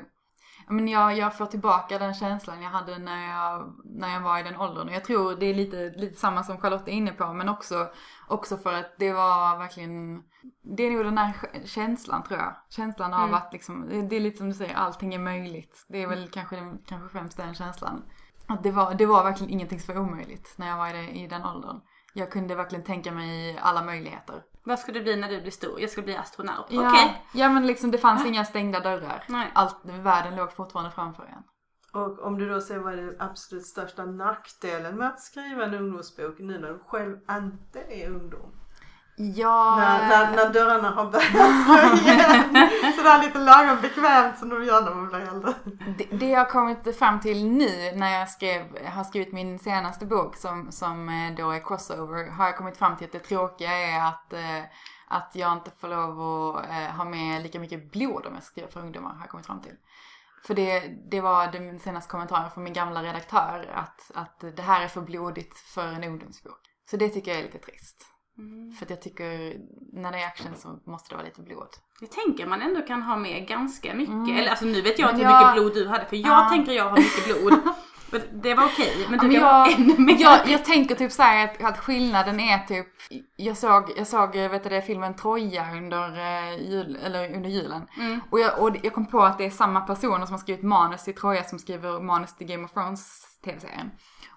men 0.68 0.88
jag, 0.88 1.18
jag 1.18 1.38
får 1.38 1.46
tillbaka 1.46 2.00
den 2.00 2.14
känslan 2.14 2.62
jag 2.62 2.70
hade 2.70 2.98
när 2.98 3.28
jag, 3.28 3.74
när 3.86 4.14
jag 4.14 4.22
var 4.22 4.40
i 4.40 4.44
den 4.44 4.56
åldern. 4.56 4.88
Och 4.88 4.94
jag 4.94 5.04
tror 5.04 5.36
det 5.36 5.46
är 5.46 5.54
lite, 5.54 5.90
lite 5.96 6.20
samma 6.20 6.44
som 6.44 6.58
Charlotte 6.58 6.88
är 6.88 6.92
inne 6.92 7.12
på, 7.12 7.34
men 7.34 7.50
också, 7.50 7.88
också 8.28 8.58
för 8.58 8.74
att 8.74 8.94
det 8.98 9.14
var 9.14 9.58
verkligen, 9.58 10.24
det 10.62 10.84
är 10.84 10.92
nog 10.92 11.06
den 11.06 11.18
här 11.18 11.34
kä- 11.34 11.66
känslan 11.66 12.24
tror 12.24 12.40
jag. 12.40 12.56
Känslan 12.70 13.14
av 13.14 13.34
att 13.34 13.54
liksom, 13.54 13.90
det- 14.10 14.16
är 14.16 14.20
lite 14.20 14.38
som 14.38 14.48
du 14.50 14.54
säger, 14.56 14.76
allting 14.76 15.14
är 15.14 15.20
möjligt. 15.20 15.86
Det 15.90 16.04
är 16.04 16.08
väl 16.08 16.30
kanske, 16.30 16.56
den- 16.56 16.78
kanske 16.86 17.10
främst 17.10 17.38
den 17.38 17.54
känslan. 17.54 18.04
Att 18.48 18.64
det 18.64 18.72
var, 18.72 18.94
det 18.94 19.06
var 19.06 19.24
verkligen 19.24 19.54
ingenting 19.54 19.80
som 19.80 19.96
var 19.96 20.02
omöjligt 20.02 20.54
när 20.58 20.68
jag 20.68 20.78
var 20.78 20.94
i, 20.94 21.24
i 21.24 21.28
den 21.28 21.46
åldern. 21.46 21.80
Jag 22.14 22.32
kunde 22.32 22.56
verkligen 22.56 22.86
tänka 22.86 23.12
mig 23.12 23.60
alla 23.62 23.84
möjligheter. 23.84 24.42
Vad 24.68 24.80
ska 24.80 24.92
du 24.92 25.02
bli 25.02 25.16
när 25.16 25.30
du 25.30 25.42
blir 25.42 25.52
stor? 25.52 25.82
Jag 25.82 25.90
ska 25.90 26.02
bli 26.02 26.16
astronaut. 26.16 26.66
Ja, 26.70 26.90
Okej. 26.90 27.24
ja 27.34 27.50
men 27.50 27.68
liksom 27.68 27.92
det 27.92 27.98
fanns 27.98 28.26
inga 28.26 28.46
stängda 28.46 28.80
dörrar. 28.80 29.24
Nej. 29.28 29.52
Allt, 29.54 29.78
världen 29.84 30.36
låg 30.36 30.54
fortfarande 30.54 30.92
framför 30.92 31.24
en. 31.24 31.44
Och 32.02 32.20
om 32.20 32.38
du 32.38 32.50
då 32.50 32.62
ser 32.62 32.80
vad 32.80 32.94
är 32.94 32.98
den 32.98 33.16
absolut 33.20 33.66
största 33.66 34.06
nackdelen 34.06 34.98
med 34.98 35.08
att 35.08 35.20
skriva 35.20 35.66
en 35.66 35.74
ungdomsbok 35.74 36.40
nu 36.40 36.60
när 36.60 36.68
du 36.68 36.80
själv 36.88 37.18
inte 37.30 37.80
är 37.80 38.10
ungdom? 38.10 38.52
Ja, 39.18 39.76
När, 39.76 40.10
när, 40.10 40.36
när 40.36 40.54
dörrarna 40.54 40.90
har 40.90 41.12
börjat 41.12 41.66
slå 41.66 42.10
igen. 42.10 42.70
Sådär 42.96 43.24
lite 43.24 43.40
lagom 43.40 43.82
bekvämt 43.82 44.38
som 44.38 44.50
de 44.50 44.64
gör 44.64 44.82
när 44.82 44.96
man 44.96 45.08
blir 45.08 45.20
äldre. 45.20 45.54
det, 45.98 46.18
det 46.18 46.30
jag 46.30 46.40
har 46.40 46.46
kommit 46.46 46.98
fram 46.98 47.20
till 47.20 47.48
nu 47.48 47.92
när 47.96 48.20
jag 48.20 48.30
skrev, 48.30 48.86
har 48.86 49.04
skrivit 49.04 49.34
min 49.34 49.60
senaste 49.60 50.06
bok 50.06 50.36
som, 50.36 50.72
som 50.72 51.10
eh, 51.10 51.36
då 51.38 51.52
är 51.52 51.60
crossover, 51.60 52.30
har 52.30 52.46
jag 52.46 52.58
kommit 52.58 52.78
fram 52.78 52.98
till 52.98 53.06
att 53.06 53.12
det 53.12 53.20
tråkiga 53.20 53.72
är 53.72 54.08
att, 54.08 54.34
eh, 54.34 54.64
att 55.08 55.32
jag 55.34 55.54
inte 55.54 55.72
får 55.72 55.88
lov 55.88 56.56
att 56.58 56.70
eh, 56.70 56.96
ha 56.96 57.06
med 57.06 57.44
lika 57.44 57.60
mycket 57.60 57.92
blod 57.92 58.26
om 58.26 58.34
jag 58.34 58.44
skriver 58.44 58.70
för 58.70 58.80
ungdomar, 58.80 59.10
har 59.10 59.20
jag 59.20 59.30
kommit 59.30 59.46
fram 59.46 59.62
till. 59.62 59.76
För 60.48 60.54
det, 60.54 60.80
det 61.12 61.22
var 61.22 61.48
den 61.48 61.80
senaste 61.80 62.12
kommentaren 62.12 62.52
från 62.52 62.64
min 62.64 62.74
gamla 62.74 63.04
redaktör, 63.04 63.72
att, 63.76 64.12
att 64.14 64.56
det 64.56 64.62
här 64.62 64.82
är 64.82 64.88
för 64.88 65.02
blodigt 65.02 65.58
för 65.58 65.88
en 65.88 66.04
ungdomsbok. 66.04 66.60
Så 66.90 66.98
det 66.98 67.10
tycker 67.10 67.32
jag 67.32 67.40
är 67.40 67.44
lite 67.44 67.60
trist. 67.60 68.15
För 68.78 68.86
att 68.86 68.90
jag 68.90 69.02
tycker, 69.02 69.58
när 69.94 70.12
det 70.12 70.18
är 70.22 70.28
action 70.28 70.52
så 70.56 70.80
måste 70.92 71.10
det 71.10 71.16
vara 71.16 71.26
lite 71.26 71.42
blod. 71.42 71.68
Jag 72.02 72.12
tänker 72.12 72.48
man 72.48 72.62
ändå 72.62 72.82
kan 72.82 73.02
ha 73.02 73.18
med 73.18 73.48
ganska 73.48 73.94
mycket. 73.94 74.14
Mm. 74.14 74.38
Eller 74.38 74.50
alltså 74.50 74.66
nu 74.66 74.82
vet 74.82 75.00
jag 75.00 75.10
inte 75.12 75.24
hur 75.26 75.32
jag- 75.32 75.42
mycket 75.42 75.54
blod 75.74 75.74
du 75.84 75.90
hade 75.90 76.06
för 76.06 76.16
jag 76.16 76.28
Ja. 76.46 76.50
tänker 76.50 76.72
jag 76.72 76.84
har 76.90 76.98
mycket 76.98 77.26
blod. 77.26 77.54
Det 78.34 78.54
var 78.54 78.66
okej 78.66 79.08
men 79.10 79.20
du 79.20 79.34
Ja, 79.36 79.66
kan 79.66 79.72
jag, 79.72 79.80
ännu 79.80 79.98
mer. 79.98 80.16
jag, 80.22 80.48
jag 80.50 80.66
tänker 80.66 80.96
typ 80.96 81.12
så 81.12 81.22
här 81.24 81.44
att, 81.46 81.64
att 81.64 81.78
skillnaden 81.78 82.40
är 82.40 82.60
typ, 82.60 82.88
jag 83.36 83.58
såg, 83.58 83.92
jag 83.98 84.08
såg 84.08 84.36
vet 84.36 84.64
du 84.64 84.70
det, 84.70 84.82
filmen 84.82 85.16
Troja 85.16 85.72
under, 85.74 86.10
eh, 86.18 86.70
jul, 86.72 86.96
eller 87.04 87.34
under 87.36 87.50
julen. 87.50 87.82
Mm. 87.98 88.20
Och, 88.30 88.40
jag, 88.40 88.60
och 88.64 88.76
jag 88.84 88.94
kom 88.94 89.06
på 89.06 89.22
att 89.22 89.38
det 89.38 89.46
är 89.46 89.50
samma 89.50 89.82
personer 89.82 90.26
som 90.26 90.34
har 90.34 90.40
skrivit 90.40 90.64
manus 90.64 91.04
till 91.04 91.16
Troja 91.16 91.44
som 91.44 91.60
skriver 91.60 92.00
manus 92.00 92.36
till 92.36 92.48
Game 92.48 92.64
of 92.66 92.72
Thrones 92.74 93.22
tv-serien. 93.46 93.92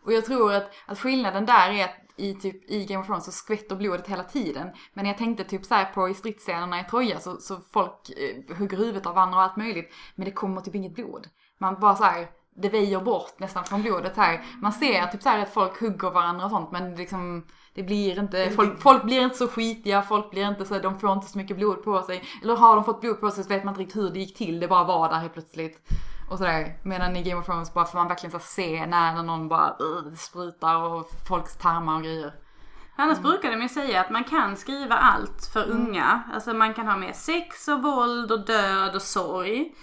Och 0.08 0.14
jag 0.14 0.24
tror 0.24 0.52
att, 0.52 0.70
att 0.86 0.98
skillnaden 0.98 1.46
där 1.46 1.70
är 1.70 1.84
att 1.84 1.94
i, 2.16 2.34
typ, 2.34 2.70
i 2.70 2.84
Game 2.84 3.00
of 3.00 3.06
Thrones 3.06 3.24
så 3.24 3.32
skvätter 3.32 3.76
blodet 3.76 4.06
hela 4.06 4.24
tiden. 4.24 4.68
Men 4.92 5.06
jag 5.06 5.18
tänkte 5.18 5.44
typ 5.44 5.64
så 5.64 5.74
här 5.74 5.84
på 5.84 6.08
i 6.08 6.14
stridsscenerna 6.14 6.80
i 6.80 6.84
Troja 6.84 7.20
så, 7.20 7.36
så 7.36 7.56
folk 7.72 8.10
eh, 8.10 8.56
hugger 8.56 8.76
huvudet 8.76 9.06
av 9.06 9.14
varandra 9.14 9.36
och 9.36 9.42
allt 9.42 9.56
möjligt. 9.56 9.92
Men 10.14 10.24
det 10.24 10.30
kommer 10.30 10.60
typ 10.60 10.74
inget 10.74 10.94
blod. 10.94 11.26
Man 11.58 11.80
bara 11.80 11.96
så 11.96 12.04
här, 12.04 12.28
det 12.56 12.68
väjer 12.68 13.00
bort 13.00 13.38
nästan 13.38 13.64
från 13.64 13.82
blodet 13.82 14.16
här. 14.16 14.44
Man 14.62 14.72
ser 14.72 15.06
typ 15.06 15.22
så 15.22 15.28
att 15.28 15.54
folk 15.54 15.80
hugger 15.80 16.10
varandra 16.10 16.44
och 16.44 16.50
sånt 16.50 16.70
men 16.72 16.94
liksom 16.94 17.46
det 17.74 17.82
blir 17.82 18.18
inte, 18.18 18.50
folk, 18.50 18.80
folk 18.80 19.04
blir 19.04 19.22
inte 19.22 19.36
så 19.36 19.48
skitiga, 19.48 20.02
folk 20.02 20.30
blir 20.30 20.48
inte 20.48 20.64
så, 20.64 20.78
de 20.78 20.98
får 20.98 21.12
inte 21.12 21.26
så 21.26 21.38
mycket 21.38 21.56
blod 21.56 21.84
på 21.84 22.02
sig. 22.02 22.22
Eller 22.42 22.56
har 22.56 22.74
de 22.74 22.84
fått 22.84 23.00
blod 23.00 23.20
på 23.20 23.30
sig 23.30 23.44
så 23.44 23.48
vet 23.48 23.64
man 23.64 23.72
inte 23.72 23.82
riktigt 23.82 24.02
hur 24.02 24.10
det 24.10 24.18
gick 24.18 24.36
till, 24.36 24.60
det 24.60 24.68
bara 24.68 24.84
var 24.84 25.08
där 25.08 25.16
helt 25.16 25.32
plötsligt. 25.32 25.90
Och 26.30 26.38
sådär. 26.38 26.78
Medan 26.82 27.16
i 27.16 27.22
Game 27.22 27.40
of 27.40 27.46
Thrones 27.46 27.74
bara 27.74 27.84
får 27.84 27.98
man 27.98 28.08
verkligen 28.08 28.32
så 28.32 28.38
se 28.38 28.86
när 28.86 29.22
någon 29.22 29.48
bara 29.48 29.76
uh, 29.80 30.14
sprutar 30.14 30.76
och 30.76 31.10
folks 31.28 31.56
tarmar 31.56 31.96
och 31.96 32.02
grejer. 32.02 32.32
Annars 32.96 33.18
brukar 33.18 33.50
de 33.50 33.62
ju 33.62 33.68
säga 33.68 34.00
att 34.00 34.10
man 34.10 34.24
kan 34.24 34.56
skriva 34.56 34.94
allt 34.94 35.46
för 35.52 35.70
unga. 35.70 36.22
Alltså 36.34 36.54
man 36.54 36.74
kan 36.74 36.86
ha 36.86 36.96
med 36.96 37.16
sex 37.16 37.68
och 37.68 37.82
våld 37.82 38.32
och 38.32 38.46
död 38.46 38.94
och 38.94 39.02
sorg. 39.02 39.74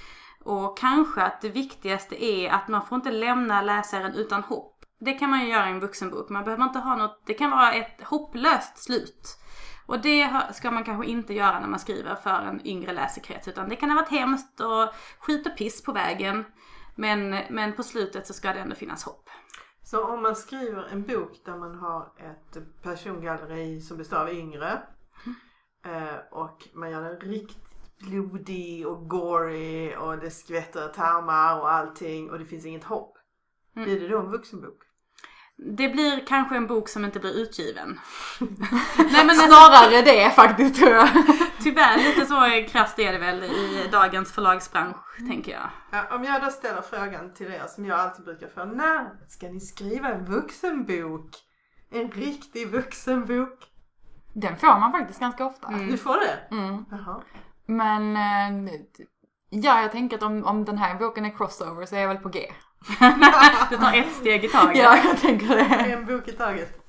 Och 0.44 0.78
kanske 0.78 1.22
att 1.22 1.42
det 1.42 1.50
viktigaste 1.50 2.26
är 2.26 2.50
att 2.50 2.68
man 2.68 2.86
får 2.86 2.96
inte 2.96 3.12
lämna 3.12 3.62
läsaren 3.62 4.14
utan 4.14 4.44
hopp. 4.44 4.86
Det 5.00 5.14
kan 5.14 5.30
man 5.30 5.40
ju 5.42 5.48
göra 5.48 5.68
i 5.70 5.72
en 5.72 5.80
vuxenbok. 5.80 6.30
Man 6.30 6.44
behöver 6.44 6.64
inte 6.64 6.80
ha 6.80 6.96
något, 6.96 7.24
det 7.26 7.34
kan 7.34 7.52
vara 7.52 7.74
ett 7.74 8.02
hopplöst 8.04 8.84
slut. 8.84 9.38
Och 9.86 10.00
det 10.00 10.30
ska 10.54 10.71
man 10.71 10.84
kanske 10.84 11.06
inte 11.06 11.34
göra 11.34 11.60
när 11.60 11.67
man 11.67 11.80
skriver 11.80 12.15
för 12.15 12.41
en 12.41 12.67
yngre 12.67 12.93
läsekrets. 12.93 13.48
Utan 13.48 13.69
det 13.69 13.76
kan 13.76 13.89
ha 13.89 13.95
varit 13.95 14.10
hemskt 14.10 14.60
och 14.60 14.93
skit 15.19 15.48
och 15.48 15.58
piss 15.58 15.84
på 15.84 15.91
vägen. 15.91 16.45
Men, 16.95 17.30
men 17.50 17.74
på 17.74 17.84
slutet 17.84 18.28
så 18.28 18.34
ska 18.34 18.54
det 18.54 18.60
ändå 18.60 18.76
finnas 18.76 19.04
hopp. 19.04 19.30
Så 19.84 20.04
om 20.04 20.21
man 20.21 20.36
skriver 20.36 20.84
en 20.91 21.04
bok 21.04 21.41
där 21.45 21.58
man 21.58 21.76
har 21.76 22.13
ett 22.17 22.82
persongalleri 22.84 23.82
som 23.82 23.98
består 23.98 24.17
av 24.17 24.30
yngre 24.30 24.82
eh, 25.86 26.15
och 26.32 26.67
man 26.74 26.91
gör 26.91 27.02
den 27.02 27.19
riktigt 27.19 27.65
blodig 28.00 28.88
och 28.88 29.10
gory 29.10 29.95
och 29.95 30.17
det 30.17 30.32
skvätter 30.32 30.88
tarmar 30.88 31.60
och 31.60 31.71
allting 31.71 32.30
och 32.30 32.39
det 32.39 32.45
finns 32.45 32.65
inget 32.65 32.84
hopp. 32.84 33.17
Blir 33.74 34.00
det 34.00 34.08
då 34.08 34.19
en 34.19 34.32
vuxenbok? 34.32 34.85
Det 35.58 35.89
blir 35.89 36.28
kanske 36.28 36.56
en 36.56 36.68
bok 36.68 36.89
som 36.89 37.06
inte 37.06 37.20
blir 37.20 37.39
utgiven. 37.41 38.00
Nej, 38.98 39.26
men 39.26 39.36
Snarare 39.36 40.02
det 40.02 40.32
faktiskt 40.32 40.76
tror 40.76 40.91
jag. 40.91 41.10
Tyvärr, 41.63 41.98
lite 41.98 42.26
så 42.26 42.72
krasst 42.72 43.00
är 43.00 43.13
det 43.13 43.20
väl 43.20 43.44
i 43.44 43.89
dagens 43.91 44.32
förlagsbransch 44.32 45.18
tänker 45.18 45.52
jag. 45.52 45.70
Ja, 45.91 46.15
om 46.15 46.24
jag 46.24 46.41
då 46.41 46.50
ställer 46.50 46.82
frågan 46.82 47.34
till 47.34 47.48
er 47.48 47.68
som 47.68 47.86
jag 47.86 48.00
alltid 48.00 48.26
brukar 48.26 48.48
få. 48.48 48.65
När 48.65 49.10
ska 49.28 49.48
ni 49.48 49.60
skriva 49.60 50.08
en 50.08 50.26
vuxenbok? 50.26 51.30
En 51.91 52.12
riktig 52.12 52.68
vuxenbok? 52.68 53.60
Den 54.34 54.58
får 54.58 54.80
man 54.80 54.91
faktiskt 54.91 55.20
ganska 55.20 55.46
ofta. 55.46 55.70
Du 55.70 55.98
får 55.98 56.18
det? 56.18 56.56
Mm. 56.56 56.86
Jaha. 56.91 57.22
Men 57.65 58.18
eh, 58.18 58.80
ja, 59.50 59.82
jag 59.82 59.91
tänker 59.91 60.18
att 60.18 60.24
om, 60.24 60.44
om 60.44 60.65
den 60.65 60.78
här 60.78 60.96
boken 60.96 61.26
är 61.26 61.38
crossover 61.38 61.86
så 61.86 61.96
är 61.96 62.00
jag 62.00 62.08
väl 62.08 62.18
på 62.18 62.30
G. 62.30 62.39
Du 63.69 63.78
tar 63.78 63.93
ett 63.93 64.13
steg 64.15 64.45
i 64.45 64.48
taget. 64.48 64.78
Ja, 64.84 64.98
jag 65.06 65.17
tänker 65.21 65.48
det. 65.48 65.62
En 65.63 66.06
bok 66.06 66.28
i 66.28 66.32
taget. 66.32 66.86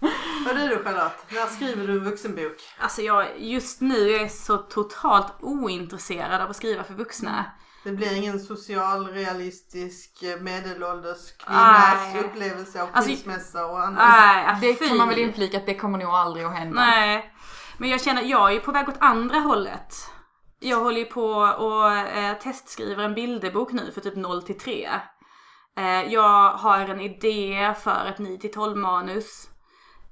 Vad 0.47 0.57
är 0.59 0.69
du 0.69 0.85
Charlotte? 0.85 1.25
När 1.29 1.47
skriver 1.47 1.87
du 1.87 1.93
en 1.93 2.05
vuxenbok? 2.05 2.57
Alltså 2.79 3.03
jag, 3.03 3.27
just 3.41 3.81
nu 3.81 4.11
är 4.11 4.21
jag 4.21 4.31
så 4.31 4.57
totalt 4.57 5.33
ointresserad 5.41 6.41
av 6.43 6.51
att 6.51 6.57
skriva 6.57 6.85
för 6.85 6.95
vuxna. 6.95 7.45
Det 7.85 7.93
blir 7.93 8.17
ingen 8.17 8.41
socialrealistisk 8.41 10.23
eh, 10.23 10.41
medelålders 10.41 11.33
kvinnas 11.39 12.13
Nej. 12.15 12.25
upplevelse 12.25 12.83
av 12.83 12.89
Alltså, 12.93 13.11
skilsmässa 13.11 13.67
och 13.67 13.81
annat. 13.83 13.99
Nej, 14.09 14.57
Det 14.61 14.75
fy. 14.79 14.89
kan 14.89 14.97
man 14.97 15.09
väl 15.09 15.19
inflika 15.19 15.57
att 15.57 15.67
det 15.67 15.75
kommer 15.75 15.99
nog 15.99 16.09
aldrig 16.09 16.45
att 16.47 16.55
hända. 16.59 16.81
Nej. 16.81 17.33
Men 17.79 17.89
jag 17.89 18.01
känner, 18.03 18.23
jag 18.23 18.53
är 18.55 18.61
på 18.61 18.73
väg 18.73 18.89
åt 18.89 18.95
andra 18.99 19.39
hållet. 19.39 19.95
Jag 20.61 20.81
håller 20.81 20.99
ju 20.99 21.05
på 21.05 21.25
och 21.39 21.93
eh, 21.93 22.39
testskriver 22.39 23.05
en 23.05 23.15
bilderbok 23.15 23.73
nu 23.73 23.91
för 23.95 24.01
typ 24.01 24.17
0 24.17 24.43
till 24.43 24.59
3. 24.59 24.89
Eh, 25.77 26.13
jag 26.13 26.51
har 26.51 26.79
en 26.79 27.01
idé 27.01 27.75
för 27.79 28.07
ett 28.07 28.19
9 28.19 28.39
till 28.39 28.53
12 28.53 28.77
manus. 28.77 29.51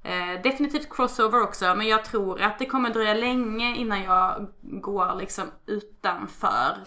Eh, 0.03 0.41
definitivt 0.43 0.89
crossover 0.95 1.43
också 1.43 1.75
men 1.75 1.87
jag 1.87 2.05
tror 2.05 2.41
att 2.41 2.59
det 2.59 2.65
kommer 2.65 2.89
dröja 2.89 3.13
länge 3.13 3.75
innan 3.75 4.03
jag 4.03 4.47
går 4.61 5.15
liksom 5.15 5.51
utanför, 5.65 6.77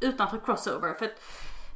utanför 0.00 0.40
crossover. 0.44 0.94
För 0.94 1.10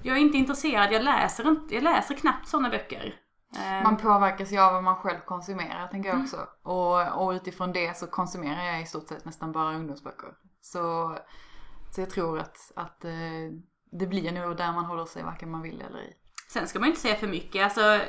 jag 0.02 0.16
är 0.16 0.20
inte 0.20 0.38
intresserad, 0.38 0.92
jag 0.92 1.02
läser, 1.02 1.48
inte, 1.48 1.74
jag 1.74 1.84
läser 1.84 2.14
knappt 2.14 2.48
sådana 2.48 2.68
böcker. 2.70 3.14
Eh, 3.56 3.82
Man 3.84 3.96
påverkas 3.96 4.52
ju 4.52 4.58
av 4.58 4.72
vad 4.72 4.84
man 4.84 4.96
själv 4.96 5.18
konsumerar 5.26 5.88
tänker 5.88 6.08
jag 6.08 6.20
också. 6.20 6.46
Och, 6.62 7.24
och 7.24 7.30
utifrån 7.30 7.72
det 7.72 7.96
så 7.96 8.06
konsumerar 8.06 8.64
jag 8.64 8.82
i 8.82 8.86
stort 8.86 9.08
sett 9.08 9.24
nästan 9.24 9.52
bara 9.52 9.76
ungdomsböcker. 9.76 10.28
Så, 10.60 11.16
så 11.90 12.00
jag 12.00 12.10
tror 12.10 12.38
att, 12.38 12.72
att 12.76 13.04
det 13.90 14.06
blir 14.06 14.32
nog 14.32 14.56
där 14.56 14.72
man 14.72 14.84
håller 14.84 15.04
sig 15.04 15.22
varken 15.22 15.50
man 15.50 15.62
vill 15.62 15.80
eller 15.80 16.00
i. 16.02 16.14
Sen 16.54 16.68
ska 16.68 16.78
man 16.78 16.86
ju 16.86 16.90
inte 16.90 17.00
säga 17.00 17.16
för 17.16 17.26
mycket. 17.26 17.64
Alltså, 17.64 18.00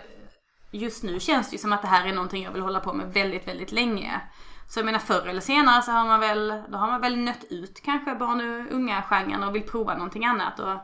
just 0.72 1.04
nu 1.04 1.20
känns 1.20 1.50
det 1.50 1.54
ju 1.54 1.58
som 1.58 1.74
att 1.74 1.82
det 1.82 1.88
här 1.88 2.08
är 2.08 2.14
någonting 2.14 2.44
jag 2.44 2.52
vill 2.52 2.62
hålla 2.62 2.80
på 2.80 2.94
med 2.94 3.14
väldigt, 3.14 3.48
väldigt 3.48 3.72
länge. 3.72 4.22
Så 4.70 4.80
jag 4.80 4.86
menar 4.86 5.00
förr 5.00 5.28
eller 5.28 5.42
senare 5.42 5.82
så 5.82 5.92
har 5.92 6.06
man 6.06 6.20
väl, 6.20 6.64
då 6.70 6.78
har 6.78 6.88
man 6.88 7.02
väl 7.02 7.18
nött 7.18 7.44
ut 7.50 7.82
kanske 7.84 8.16
barn 8.16 8.40
och 8.40 8.76
unga 8.76 9.02
genren 9.02 9.44
och 9.44 9.56
vill 9.56 9.64
prova 9.64 9.94
någonting 9.94 10.26
annat. 10.26 10.60
Och 10.60 10.78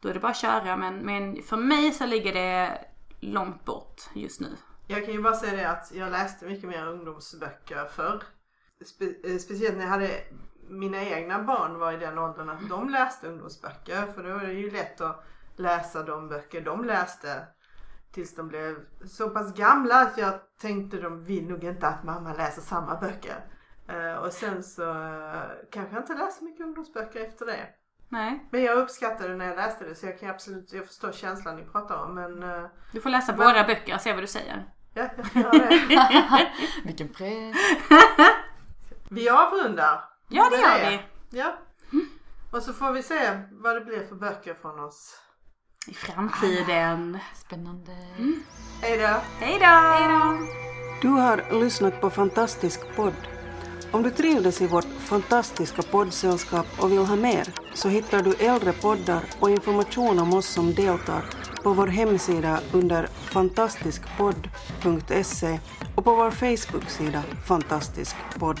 då 0.00 0.08
är 0.08 0.14
det 0.14 0.20
bara 0.20 0.30
att 0.30 0.36
köra. 0.36 0.76
Men, 0.76 0.96
men 0.96 1.42
för 1.42 1.56
mig 1.56 1.92
så 1.92 2.06
ligger 2.06 2.32
det 2.32 2.84
långt 3.20 3.64
bort 3.64 4.02
just 4.14 4.40
nu. 4.40 4.56
Jag 4.86 5.04
kan 5.04 5.14
ju 5.14 5.22
bara 5.22 5.34
säga 5.34 5.56
det 5.56 5.70
att 5.70 5.92
jag 5.94 6.10
läste 6.10 6.46
mycket 6.46 6.68
mer 6.68 6.86
ungdomsböcker 6.86 7.84
förr. 7.84 8.22
Spe- 8.80 9.32
eh, 9.32 9.38
speciellt 9.38 9.76
när 9.76 9.84
jag 9.84 9.90
hade 9.90 10.10
mina 10.70 11.02
egna 11.02 11.42
barn 11.42 11.78
var 11.78 11.92
i 11.92 11.96
den 11.96 12.18
åldern 12.18 12.50
att 12.50 12.68
de 12.68 12.90
läste 12.90 13.28
ungdomsböcker. 13.28 14.12
För 14.14 14.22
då 14.22 14.36
är 14.38 14.46
det 14.46 14.52
ju 14.52 14.70
lätt 14.70 15.00
att 15.00 15.24
läsa 15.58 16.02
de 16.02 16.28
böcker 16.28 16.60
de 16.60 16.84
läste. 16.84 17.46
Tills 18.12 18.34
de 18.34 18.48
blev 18.48 18.76
så 19.06 19.30
pass 19.30 19.54
gamla 19.54 20.00
att 20.00 20.18
jag 20.18 20.34
tänkte 20.60 20.96
de 20.96 21.24
vill 21.24 21.48
nog 21.48 21.64
inte 21.64 21.86
att 21.88 22.04
mamma 22.04 22.34
läser 22.34 22.62
samma 22.62 22.96
böcker. 22.96 23.44
Eh, 23.88 24.14
och 24.14 24.32
sen 24.32 24.62
så 24.62 24.90
eh, 24.90 25.42
kanske 25.70 25.94
jag 25.94 26.02
inte 26.02 26.14
läser 26.14 26.44
mycket 26.44 26.66
ungdomsböcker 26.66 27.20
efter 27.20 27.46
det. 27.46 27.66
Nej, 28.08 28.48
Men 28.50 28.62
jag 28.62 28.78
uppskattade 28.78 29.36
när 29.36 29.46
jag 29.46 29.56
läste 29.56 29.84
det 29.84 29.94
så 29.94 30.06
jag 30.06 30.20
kan 30.20 30.30
absolut, 30.30 30.72
jag 30.72 30.86
förstår 30.86 31.12
känslan 31.12 31.56
ni 31.56 31.64
pratar 31.64 32.04
om 32.04 32.14
men 32.14 32.42
eh, 32.42 32.64
du 32.92 33.00
får 33.00 33.10
läsa 33.10 33.32
våra 33.32 33.64
böcker 33.64 33.94
och 33.94 34.00
se 34.00 34.12
vad 34.12 34.22
du 34.22 34.26
säger. 34.26 34.64
ja, 34.94 35.08
jag 35.16 35.26
ska 35.26 35.40
göra 35.40 35.58
det. 35.58 36.50
Vilken 36.84 37.08
press. 37.08 37.56
Vi 39.10 39.28
avrundar. 39.28 40.04
Ja, 40.28 40.48
det 40.50 40.56
gör 40.56 40.90
vi. 40.90 41.00
Ja. 41.38 41.58
Och 42.52 42.62
så 42.62 42.72
får 42.72 42.92
vi 42.92 43.02
se 43.02 43.40
vad 43.50 43.76
det 43.76 43.80
blir 43.80 44.06
för 44.06 44.14
böcker 44.14 44.54
från 44.54 44.80
oss. 44.80 45.22
I 45.88 45.94
framtiden. 45.94 47.18
Spännande. 47.34 47.92
Hej 48.82 48.98
då! 48.98 49.16
Hej 49.40 49.58
då! 49.60 50.38
Du 51.02 51.08
har 51.08 51.60
lyssnat 51.60 52.00
på 52.00 52.10
Fantastisk 52.10 52.80
podd. 52.96 53.14
Om 53.92 54.02
du 54.02 54.10
trivdes 54.10 54.60
i 54.60 54.66
vårt 54.66 54.86
fantastiska 54.98 55.82
poddsällskap 55.82 56.66
och 56.78 56.92
vill 56.92 56.98
ha 56.98 57.16
mer 57.16 57.48
så 57.74 57.88
hittar 57.88 58.22
du 58.22 58.34
äldre 58.34 58.72
poddar 58.72 59.24
och 59.40 59.50
information 59.50 60.18
om 60.18 60.34
oss 60.34 60.46
som 60.46 60.74
deltar 60.74 61.24
på 61.62 61.72
vår 61.72 61.86
hemsida 61.86 62.60
under 62.72 63.06
fantastiskpodd.se 63.06 65.58
och 65.94 66.04
på 66.04 66.14
vår 66.14 66.30
Facebook-sida 66.30 67.22
Fantastisk 67.46 68.16
podd. 68.38 68.60